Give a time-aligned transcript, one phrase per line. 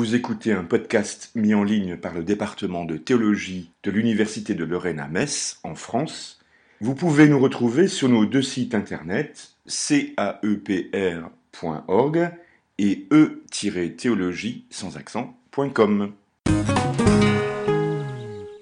[0.00, 4.64] Vous écoutez un podcast mis en ligne par le département de théologie de l'Université de
[4.64, 6.40] Lorraine à Metz, en France.
[6.80, 10.30] Vous pouvez nous retrouver sur nos deux sites internet caepr.org
[12.78, 16.12] et e-théologie sans accent.com.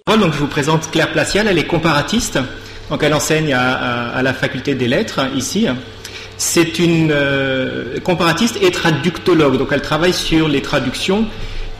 [0.09, 2.41] Donc je vous présente Claire Placial, elle est comparatiste,
[2.91, 5.68] donc elle enseigne à, la faculté des lettres ici.
[6.39, 11.27] C'est une euh, comparatiste et traductologue, donc elle travaille sur les traductions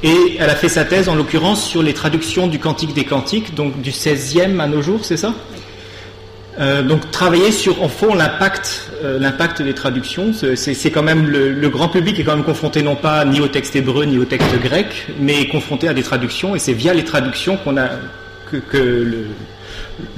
[0.03, 3.55] et elle a fait sa thèse en l'occurrence sur les traductions du Cantique des Cantiques,
[3.55, 5.33] donc du 16e à nos jours, c'est ça?
[6.59, 10.33] Euh, donc travailler sur en fond l'impact euh, des traductions.
[10.33, 13.77] C'est quand même le, grand public est quand même confronté non pas ni au texte
[13.77, 16.57] hébreu ni au texte grec mais confronté à des traductions.
[16.57, 17.91] Et c'est via les traductions qu'on a
[18.51, 19.27] que, le,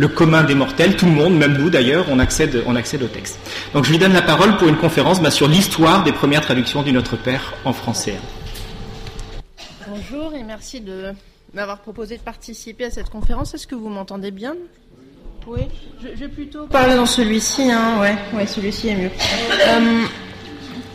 [0.09, 3.38] commun des mortels, tout le monde, même nous d'ailleurs, on accède, on accède au texte.
[3.75, 6.82] Donc je lui donne la parole pour une conférence bah, sur l'histoire des premières traductions
[6.82, 8.16] du Notre Père en français.
[9.88, 11.13] Bonjour et merci de
[11.54, 13.54] m'avoir proposé de participer à cette conférence.
[13.54, 14.54] Est-ce que vous m'entendez bien?
[15.46, 15.63] Oui,
[16.02, 17.71] je, vais plutôt parler dans celui-ci.
[17.71, 17.99] Hein.
[18.01, 19.10] Ouais, ouais celui-ci est mieux.
[19.10, 20.04] Euh,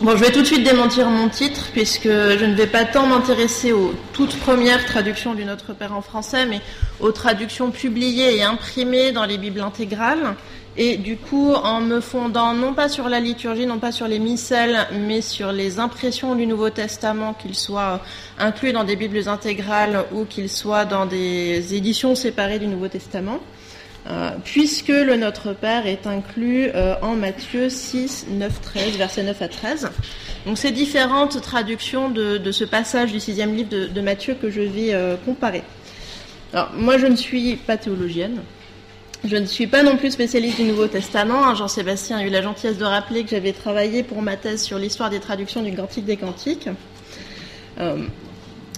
[0.02, 3.08] Bon, je vais tout de suite démentir mon titre, puisque je ne vais pas tant
[3.08, 6.60] m'intéresser aux toutes premières traductions du Notre Père en français, mais
[7.00, 10.36] aux traductions publiées et imprimées dans les Bibles intégrales.
[10.76, 14.20] Et du coup, en me fondant non pas sur la liturgie, non pas sur les
[14.20, 18.02] missels, mais sur les impressions du Nouveau Testament, qu'ils soient
[18.38, 23.40] inclus dans des Bibles intégrales ou qu'ils soient dans des éditions séparées du Nouveau Testament.
[24.08, 29.42] Euh, puisque le Notre Père est inclus euh, en Matthieu 6, 9, 13, versets 9
[29.42, 29.90] à 13.
[30.46, 34.94] Donc c'est différentes traductions de, ce passage du sixième livre de, Matthieu que je vais
[34.94, 35.64] euh, comparer.
[36.54, 38.42] Alors moi je ne suis pas théologienne,
[39.24, 41.44] je ne suis pas non plus spécialiste du Nouveau Testament.
[41.44, 41.56] Hein.
[41.56, 45.10] Jean-Sébastien a eu la gentillesse de rappeler que j'avais travaillé pour ma thèse sur l'histoire
[45.10, 46.70] des traductions du Cantique des Cantiques.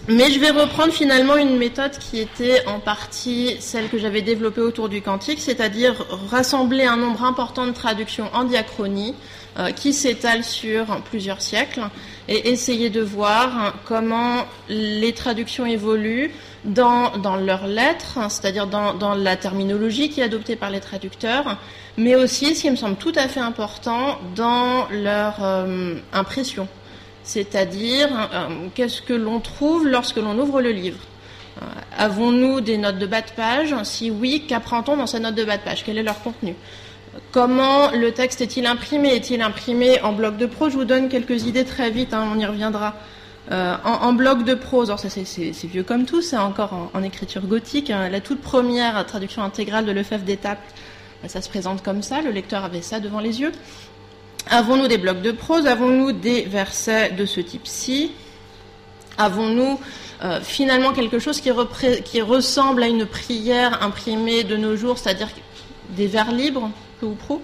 [0.09, 4.61] Mais je vais reprendre finalement une méthode qui était en partie celle que j'avais développée
[4.61, 5.95] autour du cantique, c'est-à-dire
[6.31, 9.15] rassembler un nombre important de traductions en diachronie
[9.59, 11.81] euh, qui s'étalent sur plusieurs siècles
[12.29, 16.31] et essayer de voir comment les traductions évoluent
[16.63, 21.57] dans, leurs lettres, c'est-à-dire dans, dans, la terminologie qui est adoptée par les traducteurs,
[21.97, 26.69] mais aussi, ce qui me semble tout à fait important, dans leur euh, impression
[27.27, 30.99] c'est-à-dire euh, qu'est-ce que l'on trouve lorsque l'on ouvre le livre.
[31.61, 31.65] Euh,
[31.97, 35.57] avons-nous des notes de bas de page Si oui, qu'apprend-on dans ces notes de bas
[35.57, 36.55] de page Quel est leur contenu
[37.31, 41.43] Comment le texte est-il imprimé Est-il imprimé en bloc de prose Je vous donne quelques
[41.43, 42.95] idées très vite, hein, on y reviendra.
[43.51, 47.45] Euh, en, bloc de prose, alors ça c'est vieux comme tout, c'est encore en, écriture
[47.45, 47.89] gothique.
[47.89, 48.09] Hein.
[48.09, 50.59] la toute première traduction intégrale de Lefebvre d'Étape,
[51.27, 53.51] ça se présente comme ça, le lecteur avait ça devant les yeux.
[54.49, 55.67] Avons-nous des blocs de prose?
[55.67, 58.11] Avons-nous des versets de ce type-ci?
[59.17, 59.79] Avons-nous
[60.23, 61.51] euh, finalement quelque chose qui,
[62.21, 65.29] ressemble à une prière imprimée de nos jours, c'est-à-dire
[65.89, 66.69] des vers libres,
[66.99, 67.41] peu ou pro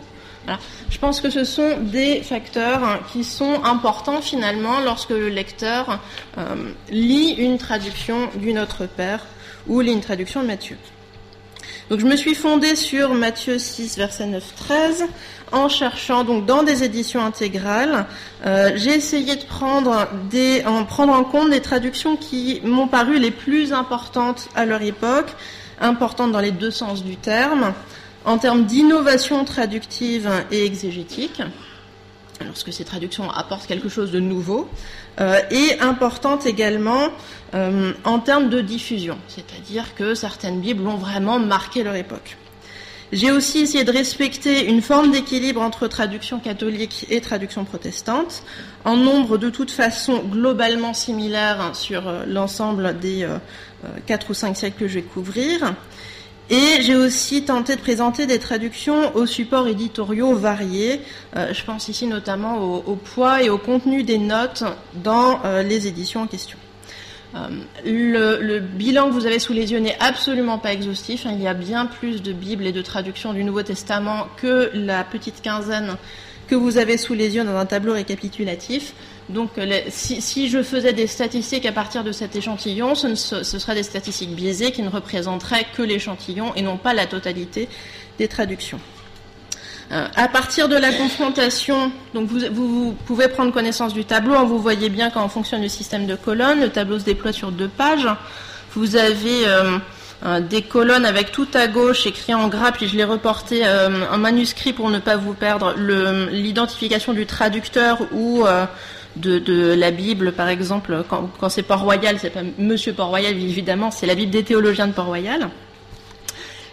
[0.90, 6.00] Je pense que ce sont des facteurs qui sont importants finalement lorsque le lecteur
[6.38, 9.26] euh, lit une traduction du Notre Père
[9.68, 10.78] ou lit une traduction de Matthieu.
[11.90, 15.06] Donc je me suis fondée sur Matthieu 6, verset 9-13,
[15.52, 18.06] en cherchant donc dans des éditions intégrales.
[18.46, 20.08] Euh, j'ai essayé de prendre,
[20.66, 25.34] en prendre en compte des traductions qui m'ont paru les plus importantes à leur époque,
[25.80, 27.74] importantes dans les deux sens du terme,
[28.26, 31.42] en termes d'innovation traductive et exégétique
[32.46, 34.70] lorsque ces traductions apportent quelque chose de nouveau,
[35.20, 37.10] euh, et importante également
[37.54, 42.38] euh, en termes de diffusion, c'est-à-dire que certaines Bibles ont vraiment marqué leur époque.
[43.12, 48.42] J'ai aussi essayé de respecter une forme d'équilibre entre traduction catholique et traduction protestante,
[48.86, 53.28] en nombre de toute façon globalement similaire sur euh, l'ensemble des
[54.08, 55.76] quatre ou cinq siècles que je vais couvrir.
[56.50, 61.00] Et j'ai aussi tenté de présenter des traductions aux supports éditoriaux variés.
[61.36, 64.64] Euh, je pense ici notamment au, poids et au contenu des notes
[64.94, 66.58] dans euh, les éditions en question.
[67.36, 67.48] Euh,
[67.86, 71.26] le, bilan que vous avez sous les yeux n'est absolument pas exhaustif.
[71.26, 71.32] Hein.
[71.34, 75.04] Il y a bien plus de Bibles et de traductions du Nouveau Testament que la
[75.04, 75.96] petite quinzaine
[76.48, 78.94] que vous avez sous les yeux dans un tableau récapitulatif.
[79.30, 79.52] Donc,
[79.90, 84.72] si, je faisais des statistiques à partir de cet échantillon, ce, seraient des statistiques biaisées
[84.72, 87.70] qui ne représenteraient que l'échantillon et non pas la totalité
[88.18, 88.80] des traductions.
[89.92, 94.34] Euh, à partir de la confrontation, donc vous, pouvez prendre connaissance du tableau.
[94.34, 96.62] Hein, vous voyez bien on fonctionne le système de colonnes.
[96.62, 98.08] Le tableau se déploie sur deux pages.
[98.76, 99.78] Vous avez euh,
[100.26, 103.64] euh, des colonnes avec tout à gauche écrit en gras, puis je l'ai reporté
[104.12, 108.46] en manuscrit pour ne pas vous perdre l'identification du traducteur ou
[109.16, 114.16] de, la Bible, par exemple, quand, c'est Port-Royal, c'est pas Monsieur Port-Royal, évidemment, c'est la
[114.16, 115.50] Bible des théologiens de Port-Royal.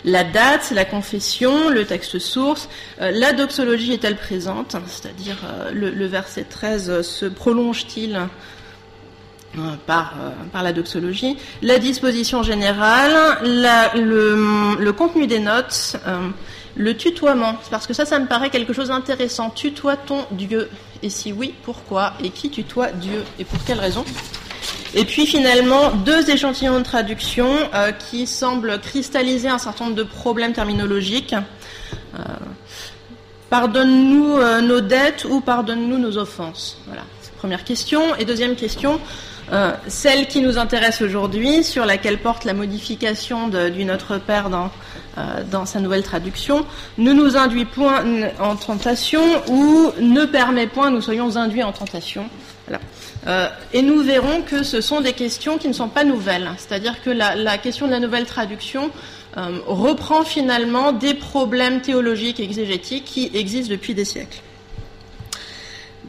[0.05, 2.71] La date, la confession, le texte source,
[3.03, 4.75] euh, la doxologie est-elle présente?
[4.87, 8.19] C'est-à-dire, euh, le, verset 13 se prolonge-t-il
[9.87, 10.15] par,
[10.53, 15.97] par la doxologie, la disposition générale, le, le, contenu des notes,
[16.77, 19.51] le tutoiement, parce que ça, ça me paraît quelque chose d'intéressant.
[19.51, 20.69] Tutoie ton Dieu?
[21.03, 24.05] Et si oui, pourquoi Et qui tutoie Dieu Et pour quelle raison
[24.95, 30.03] Et puis finalement, deux échantillons de traduction euh, qui semblent cristalliser un certain nombre de
[30.03, 31.35] problèmes terminologiques.
[31.35, 32.23] Euh,
[33.49, 36.79] pardonne-nous euh, nos dettes ou pardonne-nous nos offenses?
[36.87, 37.03] Voilà,
[37.39, 38.15] première question.
[38.17, 39.01] Et deuxième question,
[39.89, 44.71] celle qui nous intéresse aujourd'hui, sur laquelle porte la modification du Notre Père dans,
[45.51, 46.65] dans sa nouvelle traduction,
[46.99, 48.05] ne nous induit point
[48.41, 52.29] en tentation ou ne permet point nous soyons induits en tentation.
[53.27, 56.49] Euh, et nous verrons que ce sont des questions qui ne sont pas nouvelles.
[56.57, 58.91] C'est-à-dire que la, la, question de la nouvelle traduction
[59.67, 64.41] reprend finalement des problèmes théologiques et exégétiques qui existent depuis des siècles.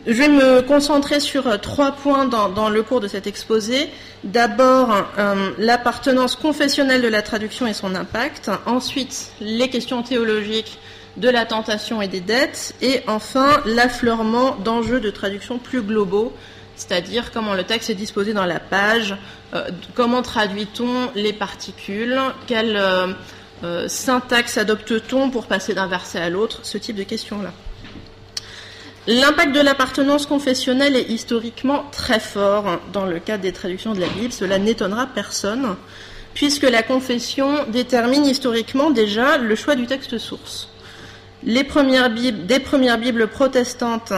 [0.07, 3.87] Je vais me concentrer sur euh, trois points dans, le cours de cet exposé.
[4.23, 4.89] D'abord,
[5.19, 8.49] euh, l'appartenance confessionnelle de la traduction et son impact.
[8.65, 10.79] Ensuite, les questions théologiques
[11.17, 12.73] de la tentation et des dettes.
[12.81, 16.33] Et enfin, l'affleurement d'enjeux de traduction plus globaux,
[16.75, 19.15] c'est-à-dire comment le texte est disposé dans la page,
[19.53, 22.81] euh, comment traduit-on les particules, quelle
[23.85, 27.53] syntaxe adopte-t-on pour passer d'un verset à l'autre, ce type de questions-là.
[29.07, 34.07] L'impact de l'appartenance confessionnelle est historiquement très fort dans le cadre des traductions de la
[34.07, 34.31] Bible.
[34.31, 35.75] Cela n'étonnera personne,
[36.35, 40.69] puisque la confession détermine historiquement déjà le choix du texte source.
[41.43, 44.13] Les premières Bibles, des premières Bibles protestantes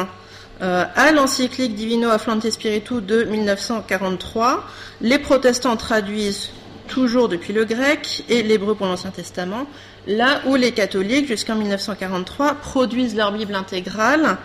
[0.62, 4.65] euh, à l'encyclique Divino Afflante Spiritu de 1943,
[5.00, 6.50] les protestants traduisent
[6.89, 9.65] toujours depuis le grec et l'hébreu pour l'Ancien Testament,
[10.07, 14.38] là où les catholiques, jusqu'en 1943, produisent leur Bible intégrale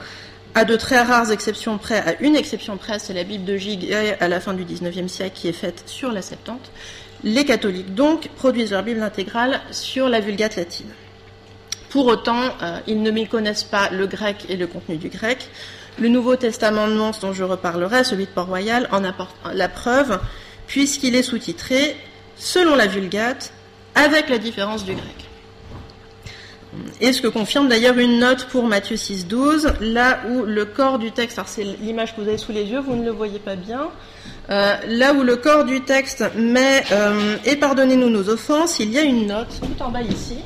[0.58, 3.94] à de très rares exceptions près, à une exception près, c'est la Bible de Gig
[4.18, 6.72] à la fin du XIXe siècle qui est faite sur la Septante.
[7.22, 10.88] Les catholiques donc produisent leur Bible intégrale sur la Vulgate latine.
[11.90, 15.48] Pour autant, euh, ils ne méconnaissent pas le grec et le contenu du grec.
[15.96, 20.18] Le Nouveau Testament de Mons, dont je reparlerai, celui de Port-Royal, en apporte la preuve,
[20.66, 21.96] puisqu'il est sous-titré
[22.36, 23.52] selon la Vulgate,
[23.94, 25.27] avec la différence du grec.
[27.00, 31.12] Et ce que confirme d'ailleurs une note pour Matthieu 6.12, là où le corps du
[31.12, 33.56] texte, alors c'est l'image que vous avez sous les yeux, vous ne le voyez pas
[33.56, 33.90] bien,
[34.50, 38.98] euh, là où le corps du texte met euh, Et pardonnez-nous nos offenses, il y
[38.98, 40.38] a une note tout en bas ici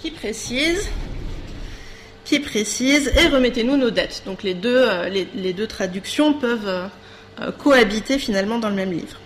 [0.00, 0.88] qui précise
[2.24, 4.22] qui précise et remettez-nous nos dettes.
[4.24, 6.88] Donc les deux, euh, les, deux traductions peuvent
[7.58, 9.18] cohabiter finalement dans le même livre.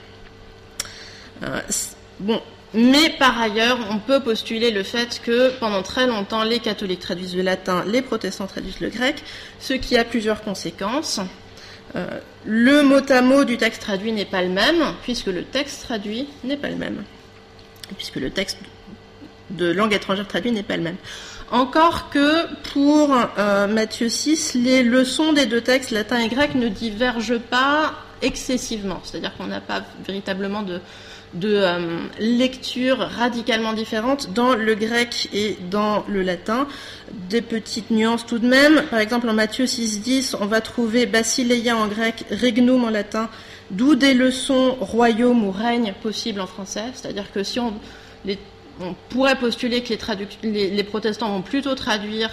[2.21, 2.41] bon,
[2.75, 7.37] mais par ailleurs, on peut postuler le fait que pendant très longtemps, les catholiques traduisent
[7.37, 9.23] le latin, les protestants traduisent le grec,
[9.61, 11.21] ce qui a plusieurs conséquences.
[11.95, 15.83] Euh, le mot à mot du texte traduit n'est pas le même, puisque le texte
[15.83, 17.05] traduit n'est pas le même.
[17.97, 18.59] Puisque le texte
[19.51, 20.97] de langue étrangère traduit n'est pas le même.
[21.53, 26.69] Encore que pour euh, Matthieu 6, les leçons des deux textes, latin et grec, ne
[26.69, 29.01] divergent pas excessivement.
[29.05, 30.81] C'est-à-dire qu'on n'a pas véritablement de,
[31.35, 36.67] de euh, lectures radicalement différentes dans le grec et dans le latin.
[37.29, 38.83] Des petites nuances tout de même.
[38.91, 43.29] Par exemple, en Matthieu 6.10, on va trouver basileia en grec, regnum en latin,
[43.71, 46.85] d'où des leçons royaume ou règne possibles en français.
[46.95, 47.75] C'est-à-dire que si on,
[49.09, 49.95] pourrait postuler que
[50.43, 52.31] les, les, protestants vont plutôt traduire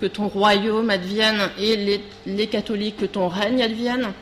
[0.00, 4.12] que ton royaume advienne et les catholiques que ton règne advienne.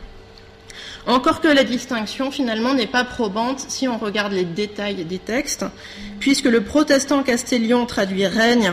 [1.06, 5.66] Encore que la distinction finalement n'est pas probante si on regarde les détails des textes,
[6.18, 8.72] puisque le protestant castellion traduit règne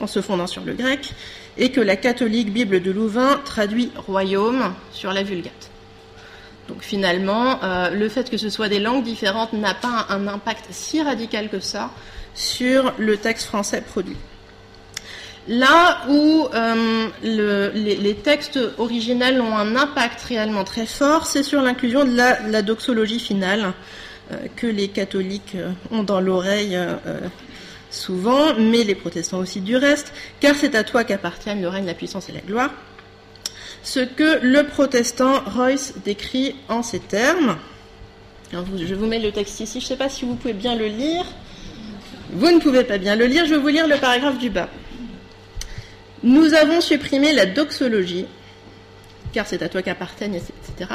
[0.00, 1.12] en se fondant sur le grec,
[1.56, 5.70] et que la catholique Bible de Louvain traduit royaume sur la Vulgate.
[6.68, 10.66] Donc finalement, euh, le fait que ce soit des langues différentes n'a pas un impact
[10.70, 11.90] si radical que ça
[12.34, 14.16] sur le texte français produit.
[15.48, 22.04] Là où euh, les, textes originels ont un impact réellement très fort, c'est sur l'inclusion
[22.04, 23.72] de la, doxologie finale
[24.30, 26.78] euh, que les catholiques euh, ont dans l'oreille
[27.90, 31.94] souvent, mais les protestants aussi du reste, car c'est à toi qu'appartiennent le règne, la
[31.94, 32.70] puissance et la gloire.
[33.82, 37.58] Ce que le protestant Royce décrit en ces termes.
[38.52, 40.86] je vous mets le texte ici, je ne sais pas si vous pouvez bien le
[40.86, 41.24] lire.
[42.30, 44.68] Vous ne pouvez pas bien le lire, je vais vous lire le paragraphe du bas.
[46.22, 48.26] Nous avons supprimé la doxologie,
[49.32, 50.90] car c'est à toi qu'appartiennent etc.,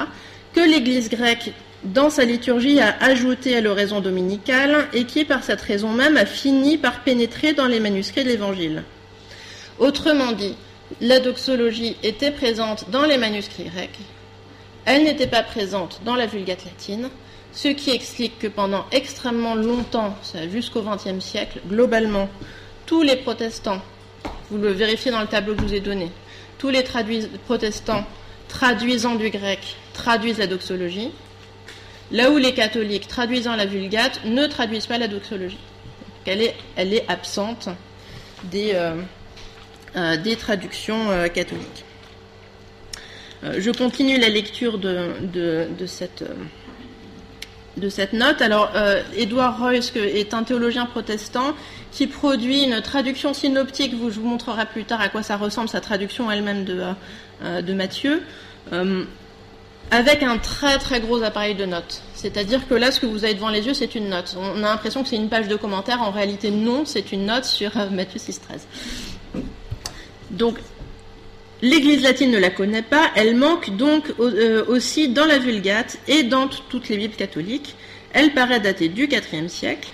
[0.53, 1.51] que l'Église grecque,
[1.83, 6.25] dans sa liturgie, a ajouté à l'oraison dominicale et qui, par cette raison même, a
[6.25, 8.83] fini par pénétrer dans les manuscrits de l'Évangile.
[9.79, 10.55] Autrement dit,
[11.01, 13.99] la doxologie était présente dans les manuscrits grecs,
[14.85, 17.09] elle n'était pas présente dans la Vulgate latine,
[17.51, 20.15] ce qui explique que pendant extrêmement longtemps,
[20.49, 22.29] jusqu'au XXe siècle, globalement,
[22.85, 23.81] tous les protestants,
[24.49, 26.11] vous le vérifiez dans le tableau que je vous ai donné,
[26.57, 26.83] tous les
[27.45, 28.05] protestants
[28.47, 29.59] traduisant du grec
[29.93, 31.11] traduisent la doxologie,
[32.11, 35.59] là où les catholiques traduisant la Vulgate ne traduisent pas la doxologie.
[36.25, 37.69] elle, est, absente
[38.45, 38.95] des, euh,
[39.95, 41.83] euh, traductions euh, catholiques.
[43.43, 46.23] je continue la lecture de cette
[47.77, 48.41] de cette note.
[48.41, 51.53] Alors, euh, Edward Royce est un théologien protestant
[51.91, 53.93] qui produit une traduction synoptique.
[53.95, 56.83] Vous, je vous montrerai plus tard à quoi ça ressemble, sa traduction elle-même de,
[57.43, 58.23] euh, Matthieu,
[58.73, 59.03] euh,
[59.91, 62.01] avec un très très gros appareil de notes.
[62.13, 64.35] C'est-à-dire que là, ce que vous avez devant les yeux, c'est une note.
[64.37, 66.01] On a l'impression que c'est une page de commentaires.
[66.01, 69.41] En réalité, non, c'est une note sur Matthieu 6.13.
[70.31, 70.57] Donc,
[71.63, 76.21] L'Église latine ne la connaît pas, elle manque donc euh, aussi dans la Vulgate et
[76.21, 77.75] dans toutes les Bibles catholiques.
[78.13, 79.89] Elle paraît datée du IVe siècle.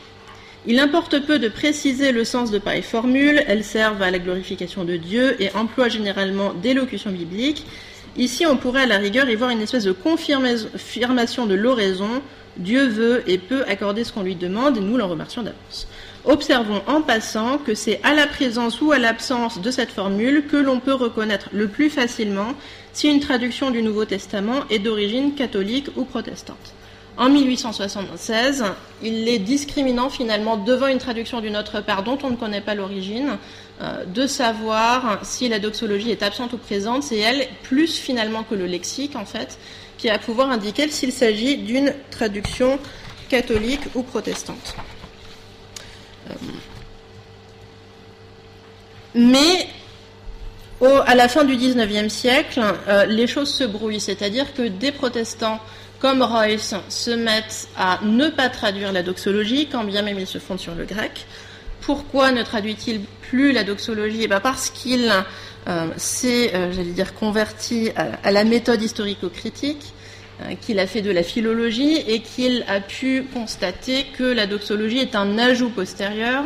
[0.66, 4.84] Il importe peu de préciser le sens de pareilles formules, elles servent à la glorification
[4.84, 7.66] de Dieu et emploient généralement des locutions bibliques.
[8.18, 12.22] Ici, on pourrait à la rigueur y voir une espèce de confirmation de l'oraison.
[12.58, 15.88] Dieu veut et peut accorder ce qu'on lui demande et nous l'en remercions d'avance.
[16.26, 20.56] Observons en passant que c'est à la présence ou à l'absence de cette formule que
[20.56, 22.54] l'on peut reconnaître le plus facilement
[22.94, 26.74] si une traduction du Nouveau Testament est d'origine catholique ou protestante.
[27.18, 28.64] En 1876,
[29.04, 32.74] il est discriminant finalement devant une traduction d'une autre part dont on ne connaît pas
[32.74, 33.38] l'origine,
[33.82, 37.04] euh, de savoir si la doxologie est absente ou présente.
[37.04, 39.60] C'est elle, plus finalement que le lexique en fait,
[39.98, 42.80] qui va pouvoir indiquer s'il s'agit d'une traduction
[43.30, 44.76] catholique ou protestante.
[49.16, 49.68] Mais
[51.06, 55.60] à la fin du XIXe siècle, euh, les choses se brouillent, c'est-à-dire que des protestants
[56.00, 60.40] comme Royce se mettent à ne pas traduire la doxologie, quand bien même ils se
[60.40, 61.26] fondent sur le grec.
[61.82, 64.22] Pourquoi ne traduit-il plus la doxologie?
[64.24, 65.12] Eh ben, Parce qu'il
[65.68, 70.03] euh, s'est, euh, j'allais dire, converti à la méthode historico-critique euh,
[70.62, 75.16] qu'il a fait de la philologie et qu'il a pu constater que la doxologie est
[75.16, 76.44] un ajout postérieur.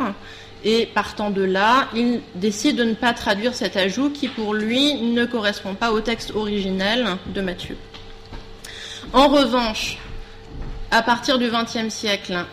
[0.64, 4.94] Et partant de là, il décide de ne pas traduire cet ajout qui, pour lui,
[4.94, 7.76] ne correspond pas au texte originel de Matthieu.
[9.12, 9.98] En revanche,
[10.90, 12.44] à partir du XXe siècle,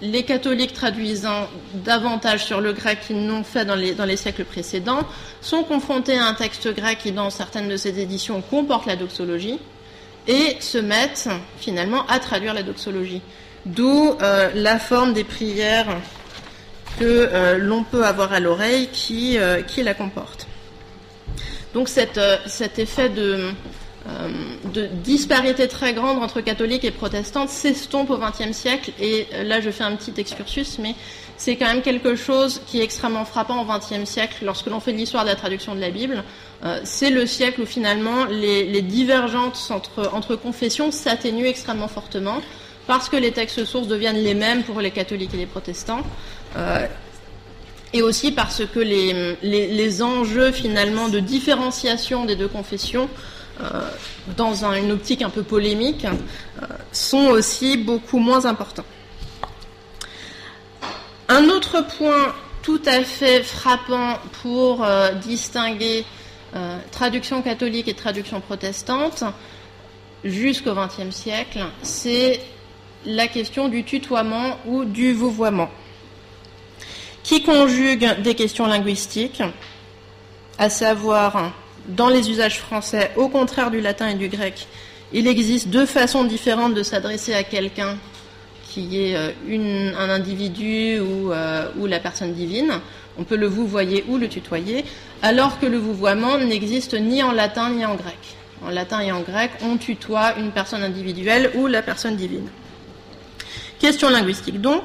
[0.00, 4.44] les catholiques traduisant davantage sur le grec qu'ils n'ont fait dans les, dans les, siècles
[4.44, 5.06] précédents
[5.42, 9.58] sont confrontés à un texte grec qui, dans certaines de ses éditions, comporte la doxologie
[10.30, 13.20] et se mettent finalement à traduire la doxologie.
[13.66, 15.88] D'où euh, la forme des prières
[17.00, 20.46] que euh, l'on peut avoir à l'oreille qui, euh, la comporte.
[21.74, 22.18] Donc cet
[22.78, 23.50] effet de,
[24.72, 28.92] de, disparité très grande entre catholiques et protestantes s'estompe au XXe siècle.
[29.00, 30.94] Et là, je fais un petit excursus, mais
[31.36, 34.92] c'est quand même quelque chose qui est extrêmement frappant au XXe siècle lorsque l'on fait
[34.92, 36.22] l'histoire de la traduction de la Bible.
[36.62, 42.42] Euh, c'est le siècle où finalement les, divergences entre, confessions s'atténuent extrêmement fortement
[42.86, 46.02] parce que les textes sources deviennent les mêmes pour les catholiques et les protestants.
[46.56, 46.86] Euh,
[47.92, 53.08] et aussi parce que les, les, enjeux finalement de différenciation des deux confessions
[53.62, 53.80] euh,
[54.36, 56.06] dans une optique un peu polémique
[56.92, 58.84] sont aussi beaucoup moins importants.
[61.28, 64.86] Un autre point tout à fait frappant pour
[65.24, 66.04] distinguer
[66.54, 69.24] euh, traduction catholique et traduction protestante
[70.24, 72.40] jusqu'au XXe siècle, c'est
[73.06, 75.70] la question du tutoiement ou du vouvoiement,
[77.22, 79.42] qui conjugue des questions linguistiques,
[80.58, 81.52] à savoir,
[81.88, 84.66] dans les usages français, au contraire du latin et du grec,
[85.12, 87.96] il existe deux façons différentes de s'adresser à quelqu'un
[88.68, 92.80] qui est euh, un individu euh, ou la personne divine.
[93.18, 94.84] On peut le vouvoyer ou le tutoyer,
[95.22, 98.18] alors que le vouvoiement n'existe ni en latin ni en grec.
[98.64, 102.48] En latin et en grec, on tutoie une personne individuelle ou la personne divine.
[103.78, 104.82] Question linguistique donc,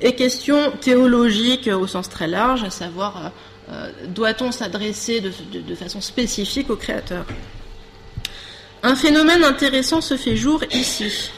[0.00, 3.28] et question théologique au sens très large, à savoir euh,
[3.70, 7.26] euh, doit-on s'adresser de, façon spécifique au Créateur?
[8.82, 11.30] Un phénomène intéressant se fait jour ici.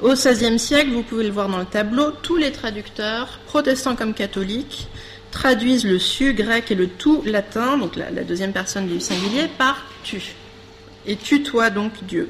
[0.00, 4.14] Au XVIe siècle, vous pouvez le voir dans le tableau, tous les traducteurs, protestants comme
[4.14, 4.88] catholiques,
[5.32, 9.84] traduisent le su grec et le tout latin, donc la, deuxième personne du singulier, par
[10.04, 10.22] tu.
[11.06, 12.28] Et tutoie donc Dieu.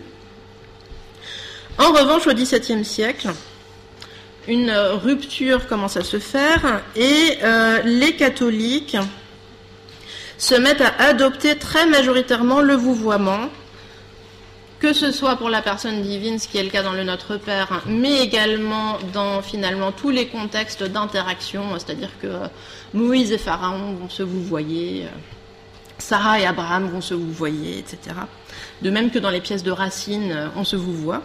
[1.78, 3.28] En revanche, au XVIIe siècle,
[4.48, 8.96] une rupture commence à se faire et euh, les catholiques
[10.38, 13.48] se mettent à adopter très majoritairement le vouvoiement,
[14.82, 17.36] que ce soit pour la personne divine, ce qui est le cas dans le Notre
[17.36, 22.26] Père, mais également dans finalement tous les contextes d'interaction, c'est-à-dire que
[22.92, 25.06] Moïse et Pharaon vont se vouvoyer,
[25.98, 28.16] Sarah et Abraham vont se vouvoyer, etc.
[28.82, 31.22] De même que dans les pièces de Racine, on se vouvoie.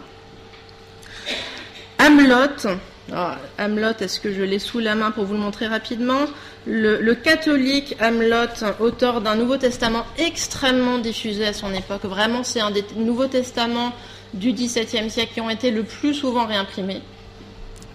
[3.10, 6.26] Hamelot, Hamelot, est-ce que je l'ai sous la main pour vous le montrer rapidement
[6.66, 12.70] le, catholique Hamelot, auteur d'un Nouveau Testament extrêmement diffusé à son époque, vraiment c'est un
[12.70, 13.92] des Nouveaux Testaments
[14.34, 17.00] du XVIIe siècle qui ont été le plus souvent réimprimés,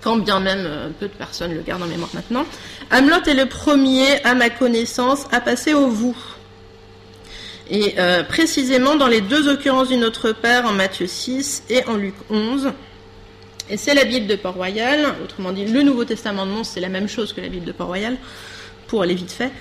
[0.02, 2.46] quand bien même euh, peu de personnes le gardent en mémoire maintenant.
[2.90, 6.18] Hamelot est le premier, à ma connaissance, à passer au vous.
[7.70, 11.96] Et euh, précisément dans les deux occurrences du Notre Père, en Matthieu 6 et en
[11.96, 12.72] Luc 11.
[13.70, 16.90] Et c'est la Bible de Port-Royal, autrement dit, le Nouveau Testament de Mons, c'est la
[16.90, 18.18] même chose que la Bible de Port-Royal,
[18.88, 19.52] pour aller vite fait,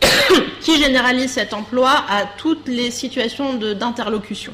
[0.60, 4.52] qui généralise cet emploi à toutes les situations d'interlocution.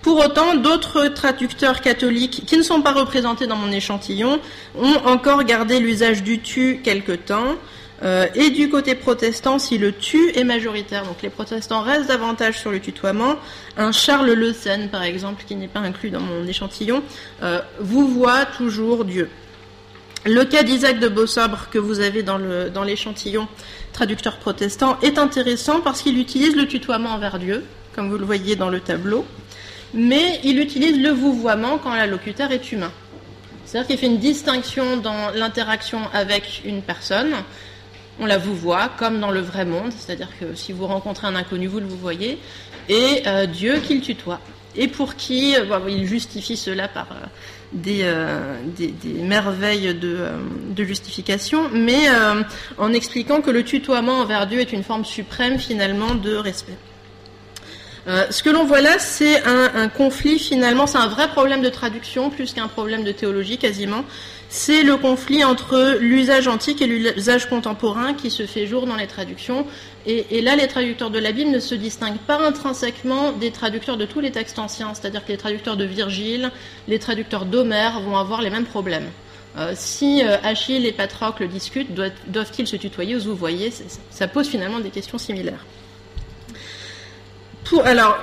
[0.00, 4.38] Pour autant, d'autres traducteurs catholiques qui ne sont pas représentés dans mon échantillon
[4.78, 7.56] ont encore gardé l'usage du tu quelque temps,
[8.02, 12.58] euh, et du côté protestant, si le tu est majoritaire, donc les protestants restent davantage
[12.58, 13.36] sur le tutoiement,
[13.76, 17.02] un Charles Le Sen, par exemple, qui n'est pas inclus dans mon échantillon,
[17.42, 19.30] euh, vous voit toujours Dieu.
[20.26, 23.46] Le cas d'Isaac de Beausobre que vous avez dans l'échantillon
[23.92, 27.62] traducteur protestant est intéressant parce qu'il utilise le tutoiement envers Dieu,
[27.94, 29.26] comme vous le voyez dans le tableau,
[29.92, 32.90] mais il utilise le vouvoiement quand l'allocuteur est humain.
[33.64, 37.34] C'est-à-dire qu'il fait une distinction dans l'interaction avec une personne
[38.20, 41.34] on la vous voit comme dans le vrai monde, c'est-à-dire que si vous rencontrez un
[41.34, 42.38] inconnu, vous le voyez,
[42.88, 44.40] et euh, Dieu qui le tutoie,
[44.76, 52.08] et pour qui euh, il justifie cela par euh, des, merveilles de, justification, mais
[52.78, 56.76] en expliquant que le tutoiement envers Dieu est une forme suprême finalement de respect.
[58.06, 62.30] ce que l'on voit là, c'est un, conflit finalement, c'est un vrai problème de traduction
[62.30, 64.04] plus qu'un problème de théologie quasiment,
[64.54, 69.08] c'est le conflit entre l'usage antique et l'usage contemporain qui se fait jour dans les
[69.08, 69.66] traductions.
[70.06, 74.04] Et, là, les traducteurs de la Bible ne se distinguent pas intrinsèquement des traducteurs de
[74.04, 76.52] tous les textes anciens, c'est-à-dire que les traducteurs de Virgile,
[76.86, 79.10] les traducteurs d'Homère vont avoir les mêmes problèmes.
[79.58, 81.92] Euh, si euh, Achille et Patrocle discutent,
[82.28, 83.72] doivent-ils se tutoyer ou vous voyez
[84.10, 85.66] Ça pose finalement des questions similaires.
[87.84, 88.18] Alors,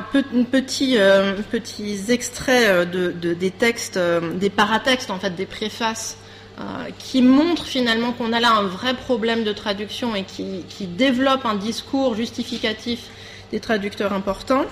[0.52, 4.00] petit, euh, petits de, des textes,
[4.36, 6.18] des paratextes, en fait, des préfaces
[6.62, 11.46] euh, qui montre finalement qu'on a là un vrai problème de traduction et qui, développe
[11.46, 13.08] un discours justificatif
[13.52, 14.66] des traducteurs importants.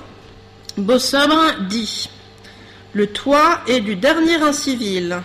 [0.78, 2.10] Bossobre dit
[2.94, 5.22] Le toit est du dernier incivil,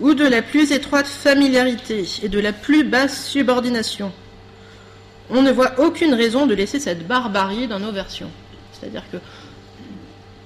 [0.00, 4.12] ou de la plus étroite familiarité et de la plus basse subordination.
[5.28, 8.30] On ne voit aucune raison de laisser cette barbarie dans nos versions.
[8.78, 9.18] C'est-à-dire que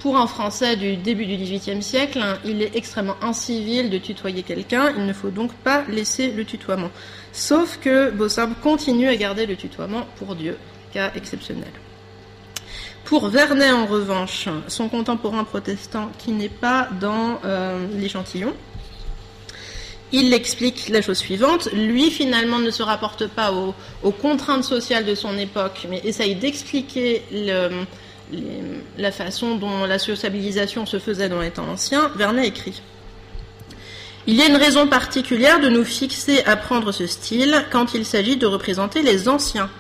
[0.01, 4.43] pour un Français du début du XVIIIe siècle, hein, il est extrêmement incivil de tutoyer
[4.43, 6.91] quelqu'un, il ne faut donc pas laisser le tutoiement.
[7.33, 10.57] Sauf que Bossab continue à garder le tutoiement pour Dieu,
[10.93, 11.71] cas exceptionnel.
[13.05, 18.55] Pour Vernet, en revanche, son contemporain protestant qui n'est pas dans euh, l'échantillon,
[20.13, 21.69] il explique la chose suivante.
[21.73, 27.23] Lui, finalement, ne se rapporte pas aux contraintes sociales de son époque, mais essaye d'expliquer
[27.31, 27.85] le,
[28.99, 32.83] la façon dont la sociabilisation se faisait dans les temps anciens, Vernet écrit
[34.27, 38.05] Il y a une raison particulière de nous fixer à prendre ce style quand il
[38.05, 39.71] s'agit de représenter les anciens.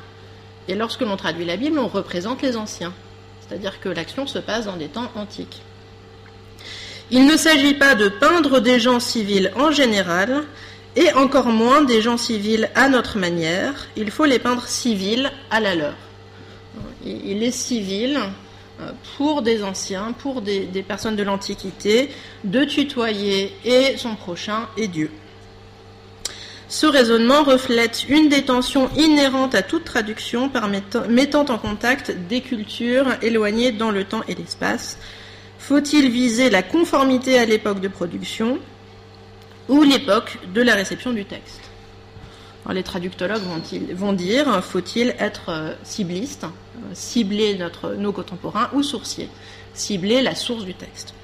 [0.68, 2.92] Et lorsque l'on traduit la Bible, on représente les anciens.
[3.40, 5.62] C'est-à-dire que l'action se passe dans des temps antiques.
[7.10, 10.44] Il ne s'agit pas de peindre des gens civils en général,
[10.96, 13.88] et encore moins des gens civils à notre manière.
[13.96, 15.94] Il faut les peindre civils à la leur
[17.04, 18.18] il est civil
[19.16, 22.10] pour des anciens, pour des, personnes de l'Antiquité,
[22.44, 25.10] de tutoyer et son prochain et Dieu.
[26.68, 30.50] Ce raisonnement reflète une des tensions inhérentes à toute traduction
[31.08, 34.96] mettant en contact des cultures éloignées dans le temps et l'espace.
[35.58, 38.58] Faut-il viser la conformité à l'époque de production
[39.68, 41.59] ou l'époque de la réception du texte?
[42.68, 43.42] Les traductologues
[43.94, 49.28] vont, dire faut-il être euh, cibliste, euh, cibler notre, nos contemporains ou sourcier,
[49.74, 51.14] cibler la source du texte?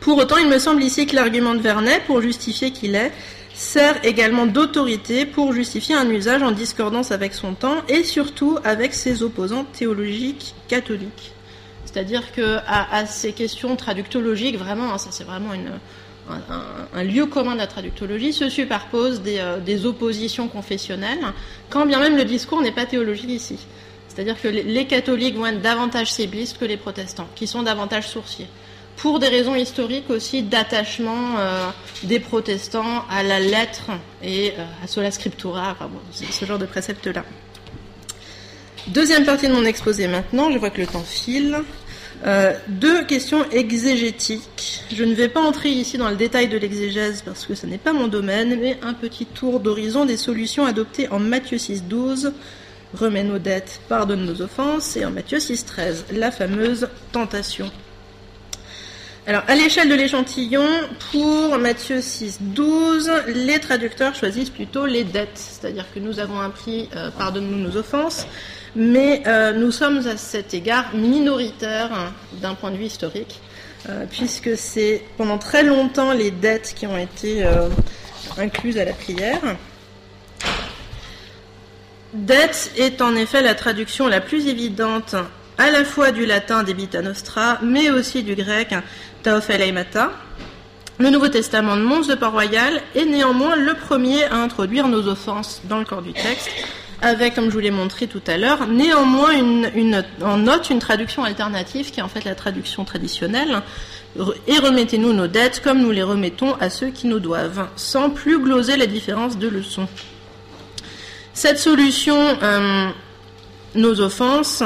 [0.00, 3.12] Pour autant, il me semble ici que l'argument de Vernet, pour justifier qu'il est,
[3.54, 8.94] sert également d'autorité pour justifier un usage en discordance avec son temps et surtout avec
[8.94, 11.32] ses opposants théologiques catholiques.
[11.84, 15.52] C'est-à-dire que à, ces questions traductologiques, vraiment, hein, ça c'est vraiment
[16.94, 21.24] un, lieu commun de la traductologie, se superposent des, des, oppositions confessionnelles,
[21.70, 23.58] quand bien même le discours n'est pas théologique ici.
[24.08, 28.48] C'est-à-dire que les, catholiques vont être davantage séblistes que les protestants, qui sont davantage sourciers
[28.96, 31.70] pour des raisons historiques aussi d'attachement euh,
[32.02, 33.90] des protestants à la lettre
[34.22, 35.76] et euh, à sola scriptura,
[36.12, 37.24] ce genre de préceptes-là.
[38.88, 41.58] Deuxième partie de mon exposé maintenant, je vois que le temps file.
[42.24, 44.84] Euh, deux questions exégétiques.
[44.94, 47.78] Je ne vais pas entrer ici dans le détail de l'exégèse parce que ce n'est
[47.78, 52.32] pas mon domaine, mais un petit tour d'horizon des solutions adoptées en Matthieu 6.12,
[52.94, 57.68] remets nos dettes, pardonne nos offenses, et en Matthieu 6.13, la fameuse tentation.
[59.26, 60.66] Alors, à l'échelle de l'échantillon,
[61.10, 66.88] pour Matthieu 6, 12, les traducteurs choisissent plutôt les dettes, c'est-à-dire que nous avons appris
[66.96, 68.26] euh, pardonne-nous nos offenses,
[68.74, 73.40] mais euh, nous sommes à cet égard minoritaires hein, d'un point de vue historique,
[73.88, 77.44] euh, puisque c'est pendant très longtemps les dettes qui ont été
[78.38, 79.40] incluses à la prière.
[82.14, 85.14] Dette est en effet la traduction la plus évidente
[85.58, 88.74] à la fois du latin debita nostra, mais aussi du grec
[90.98, 95.62] le Nouveau Testament de Mons de Port-Royal est néanmoins le premier à introduire nos offenses
[95.64, 96.50] dans le corps du texte,
[97.02, 99.34] avec, comme je vous l'ai montré tout à l'heure, néanmoins
[100.22, 103.60] en note une traduction alternative qui est en fait la traduction traditionnelle.
[104.46, 108.38] Et remettez-nous nos dettes comme nous les remettons à ceux qui nous doivent, sans plus
[108.38, 109.88] gloser la différence de leçons.
[111.34, 112.88] Cette solution, euh,
[113.74, 114.62] nos offenses,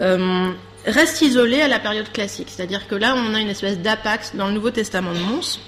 [0.00, 0.50] euh,
[0.86, 2.48] reste isolé à la période classique.
[2.50, 5.60] C'est-à-dire que là, on a une espèce d'apax dans le Nouveau Testament de Mons.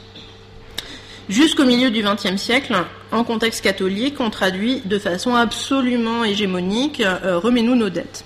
[1.30, 2.74] Jusqu'au milieu du XXe siècle,
[3.10, 8.24] en contexte catholique, on traduit de façon absolument hégémonique euh, Remets-nous nos dettes.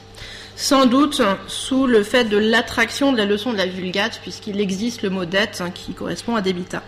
[0.56, 5.02] Sans doute sous le fait de l'attraction de la leçon de la Vulgate, puisqu'il existe
[5.02, 6.82] le mot dette hein, qui correspond à débita.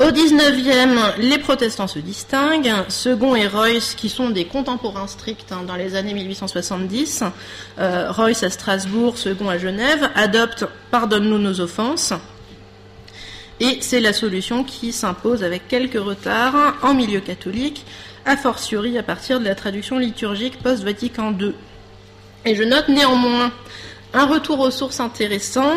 [0.00, 2.74] Au XIXe, les protestants se distinguent.
[2.88, 7.22] Second et Royce, qui sont des contemporains stricts hein, dans les années 1870,
[7.78, 12.12] euh, Royce à Strasbourg, Second à Genève, adoptent Pardonne-nous nos offenses.
[13.60, 17.84] Et c'est la solution qui s'impose avec quelques retards en milieu catholique,
[18.24, 21.54] a fortiori à partir de la traduction liturgique post-Vatican II.
[22.44, 23.52] Et je note néanmoins
[24.12, 25.72] un retour aux sources intéressant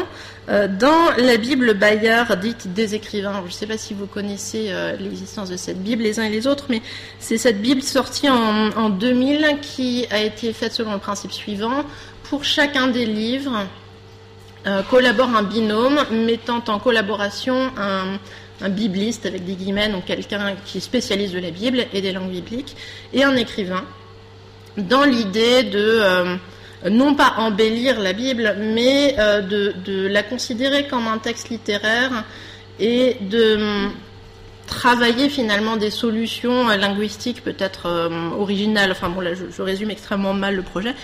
[0.49, 4.67] euh, dans la Bible Bayard, dite des écrivains, je ne sais pas si vous connaissez
[4.69, 6.81] euh, l'existence de cette Bible les uns et les autres, mais
[7.19, 11.83] c'est cette Bible sortie en, 2000 qui a été faite selon le principe suivant.
[12.23, 13.67] Pour chacun des livres,
[14.67, 18.19] euh, collabore un binôme mettant en collaboration un,
[18.61, 22.11] un bibliste avec des guillemets, donc quelqu'un qui est spécialiste de la Bible et des
[22.11, 22.75] langues bibliques,
[23.13, 23.83] et un écrivain,
[24.77, 26.37] dans l'idée de
[26.87, 32.23] non pas embellir la Bible, mais euh, de, la considérer comme un texte littéraire
[32.79, 33.89] et de
[34.69, 38.91] travailler finalement des solutions euh, linguistiques peut-être euh, originales.
[38.91, 40.95] Enfin bon, là je, résume extrêmement mal le projet.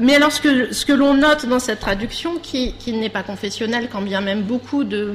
[0.00, 4.20] mais alors ce que, l'on note dans cette traduction, qui, n'est pas confessionnelle, quand bien
[4.20, 5.14] même beaucoup de,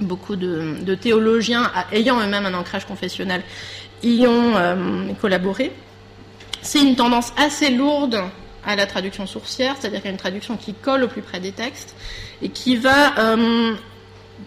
[0.00, 3.42] beaucoup de, théologiens ayant eux-mêmes un ancrage confessionnel
[4.02, 4.54] y ont
[5.20, 5.72] collaboré,
[6.62, 8.20] c'est une tendance assez lourde
[8.66, 11.38] à la traduction sourcière, c'est-à-dire qu'il y a une traduction qui colle au plus près
[11.38, 11.94] des textes
[12.42, 13.74] et qui va, euh,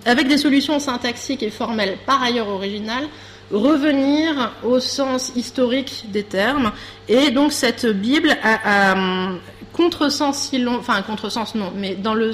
[0.06, 3.08] avec des solutions syntaxiques et formelles par ailleurs originales,
[3.52, 6.72] revenir au sens historique des termes.
[7.08, 9.32] Et donc cette Bible a, a
[9.74, 12.32] contresens si long, enfin contresens non, mais dans le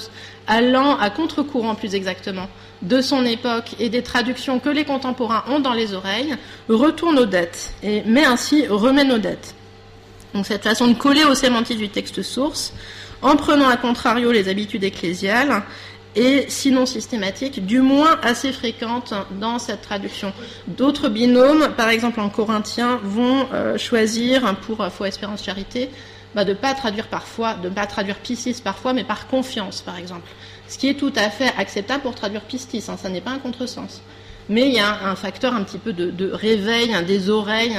[0.48, 2.48] allant à contre-courant plus exactement
[2.82, 6.36] de son époque et des traductions que les contemporains ont dans les oreilles,
[6.70, 9.56] retourne aux dettes et met ainsi remet nos dettes.
[10.34, 12.74] Donc cette façon de coller au sémantique du texte source,
[13.22, 15.63] en prenant à contrario les habitudes ecclésiales,
[16.15, 20.34] et sinon systématique, du moins assez fréquente dans cette traduction.
[20.67, 25.89] D'autres binômes, par exemple en corinthien, vont euh, choisir pour euh, foi, espérance, charité,
[26.34, 29.97] bah, de ne pas traduire parfois, de pas traduire piscis parfois, mais par confiance, par
[29.97, 30.28] exemple.
[30.67, 33.39] Ce qui est tout à fait acceptable pour traduire pistis, hein, ça n'est pas un
[33.39, 34.01] contresens.
[34.49, 37.78] Mais il y a un, facteur un petit peu de, réveil hein, des oreilles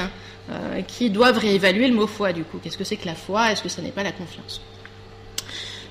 [0.51, 2.59] euh, qui doivent réévaluer le mot foi, du coup.
[2.61, 3.51] Qu'est-ce que c'est que la foi?
[3.51, 4.61] Est-ce que ce n'est pas la confiance?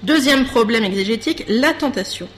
[0.02, 2.28] Deuxième problème exégétique, la tentation,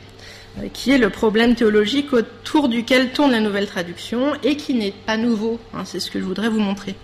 [0.58, 4.94] euh, qui est le problème théologique autour duquel tourne la nouvelle traduction et qui n'est
[5.06, 5.58] pas nouveau.
[5.74, 6.94] Hein, c'est ce que je voudrais vous montrer.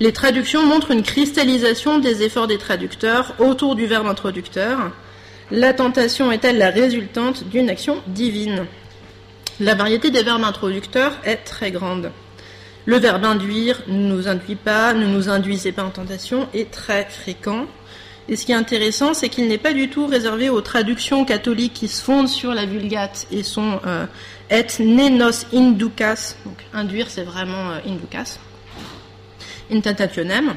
[0.00, 4.90] Les traductions montrent une cristallisation des efforts des traducteurs autour du verbe introducteur.
[5.50, 8.66] La tentation est-elle la résultante d'une action divine?
[9.60, 12.10] La variété des verbes introducteurs est très grande.
[12.86, 17.04] Le verbe induire ne nous induit pas, ne nous induisez pas en tentation est très
[17.04, 17.66] fréquent.
[18.28, 21.74] Et ce qui est intéressant, c'est qu'il n'est pas du tout réservé aux traductions catholiques
[21.74, 24.06] qui se fondent sur la Vulgate et sont euh,
[24.50, 28.38] et nenos inducas, donc induire c'est vraiment euh, inducas,
[29.72, 30.54] intentationem,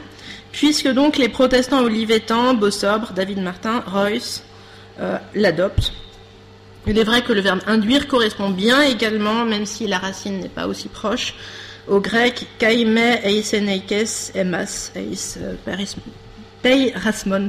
[0.52, 4.44] puisque donc les protestants olivetans, Bossobre, David Martin, Royce
[5.00, 5.94] euh, l'adoptent.
[6.88, 10.50] Il est vrai que le verbe induire correspond bien également, même si la racine n'est
[10.50, 11.34] pas aussi proche,
[11.88, 15.38] au grec kaime eiseneikes emas eis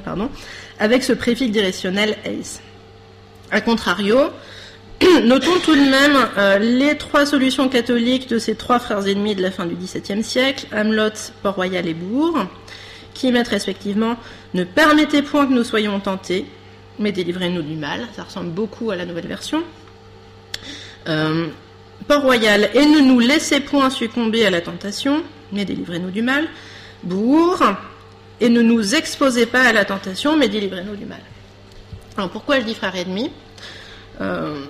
[0.04, 0.30] pardon,
[0.78, 2.60] avec ce préfixe directionnel eis.
[3.50, 4.18] A contrario,
[5.24, 9.42] notons tout de même euh, les trois solutions catholiques de ces trois frères ennemis de
[9.42, 11.10] la fin du XVIIe siècle, Hamelot,
[11.42, 12.38] Port-Royal et Bourg,
[13.14, 14.16] qui mettent respectivement
[14.54, 16.46] Ne permettez point que nous soyons tentés,
[16.98, 18.06] mais délivrez-nous du mal.
[18.14, 19.62] Ça ressemble beaucoup à la nouvelle version.
[21.08, 21.46] Euh,
[22.08, 26.46] Port-Royal, et ne nous laissez point succomber à la tentation, mais délivrez-nous du mal.
[27.02, 27.62] Bourg,
[28.40, 31.20] et ne nous exposez pas à la tentation, mais délivrez-nous du mal.
[32.16, 33.30] Alors pourquoi je dis frère ennemi
[34.20, 34.64] euh,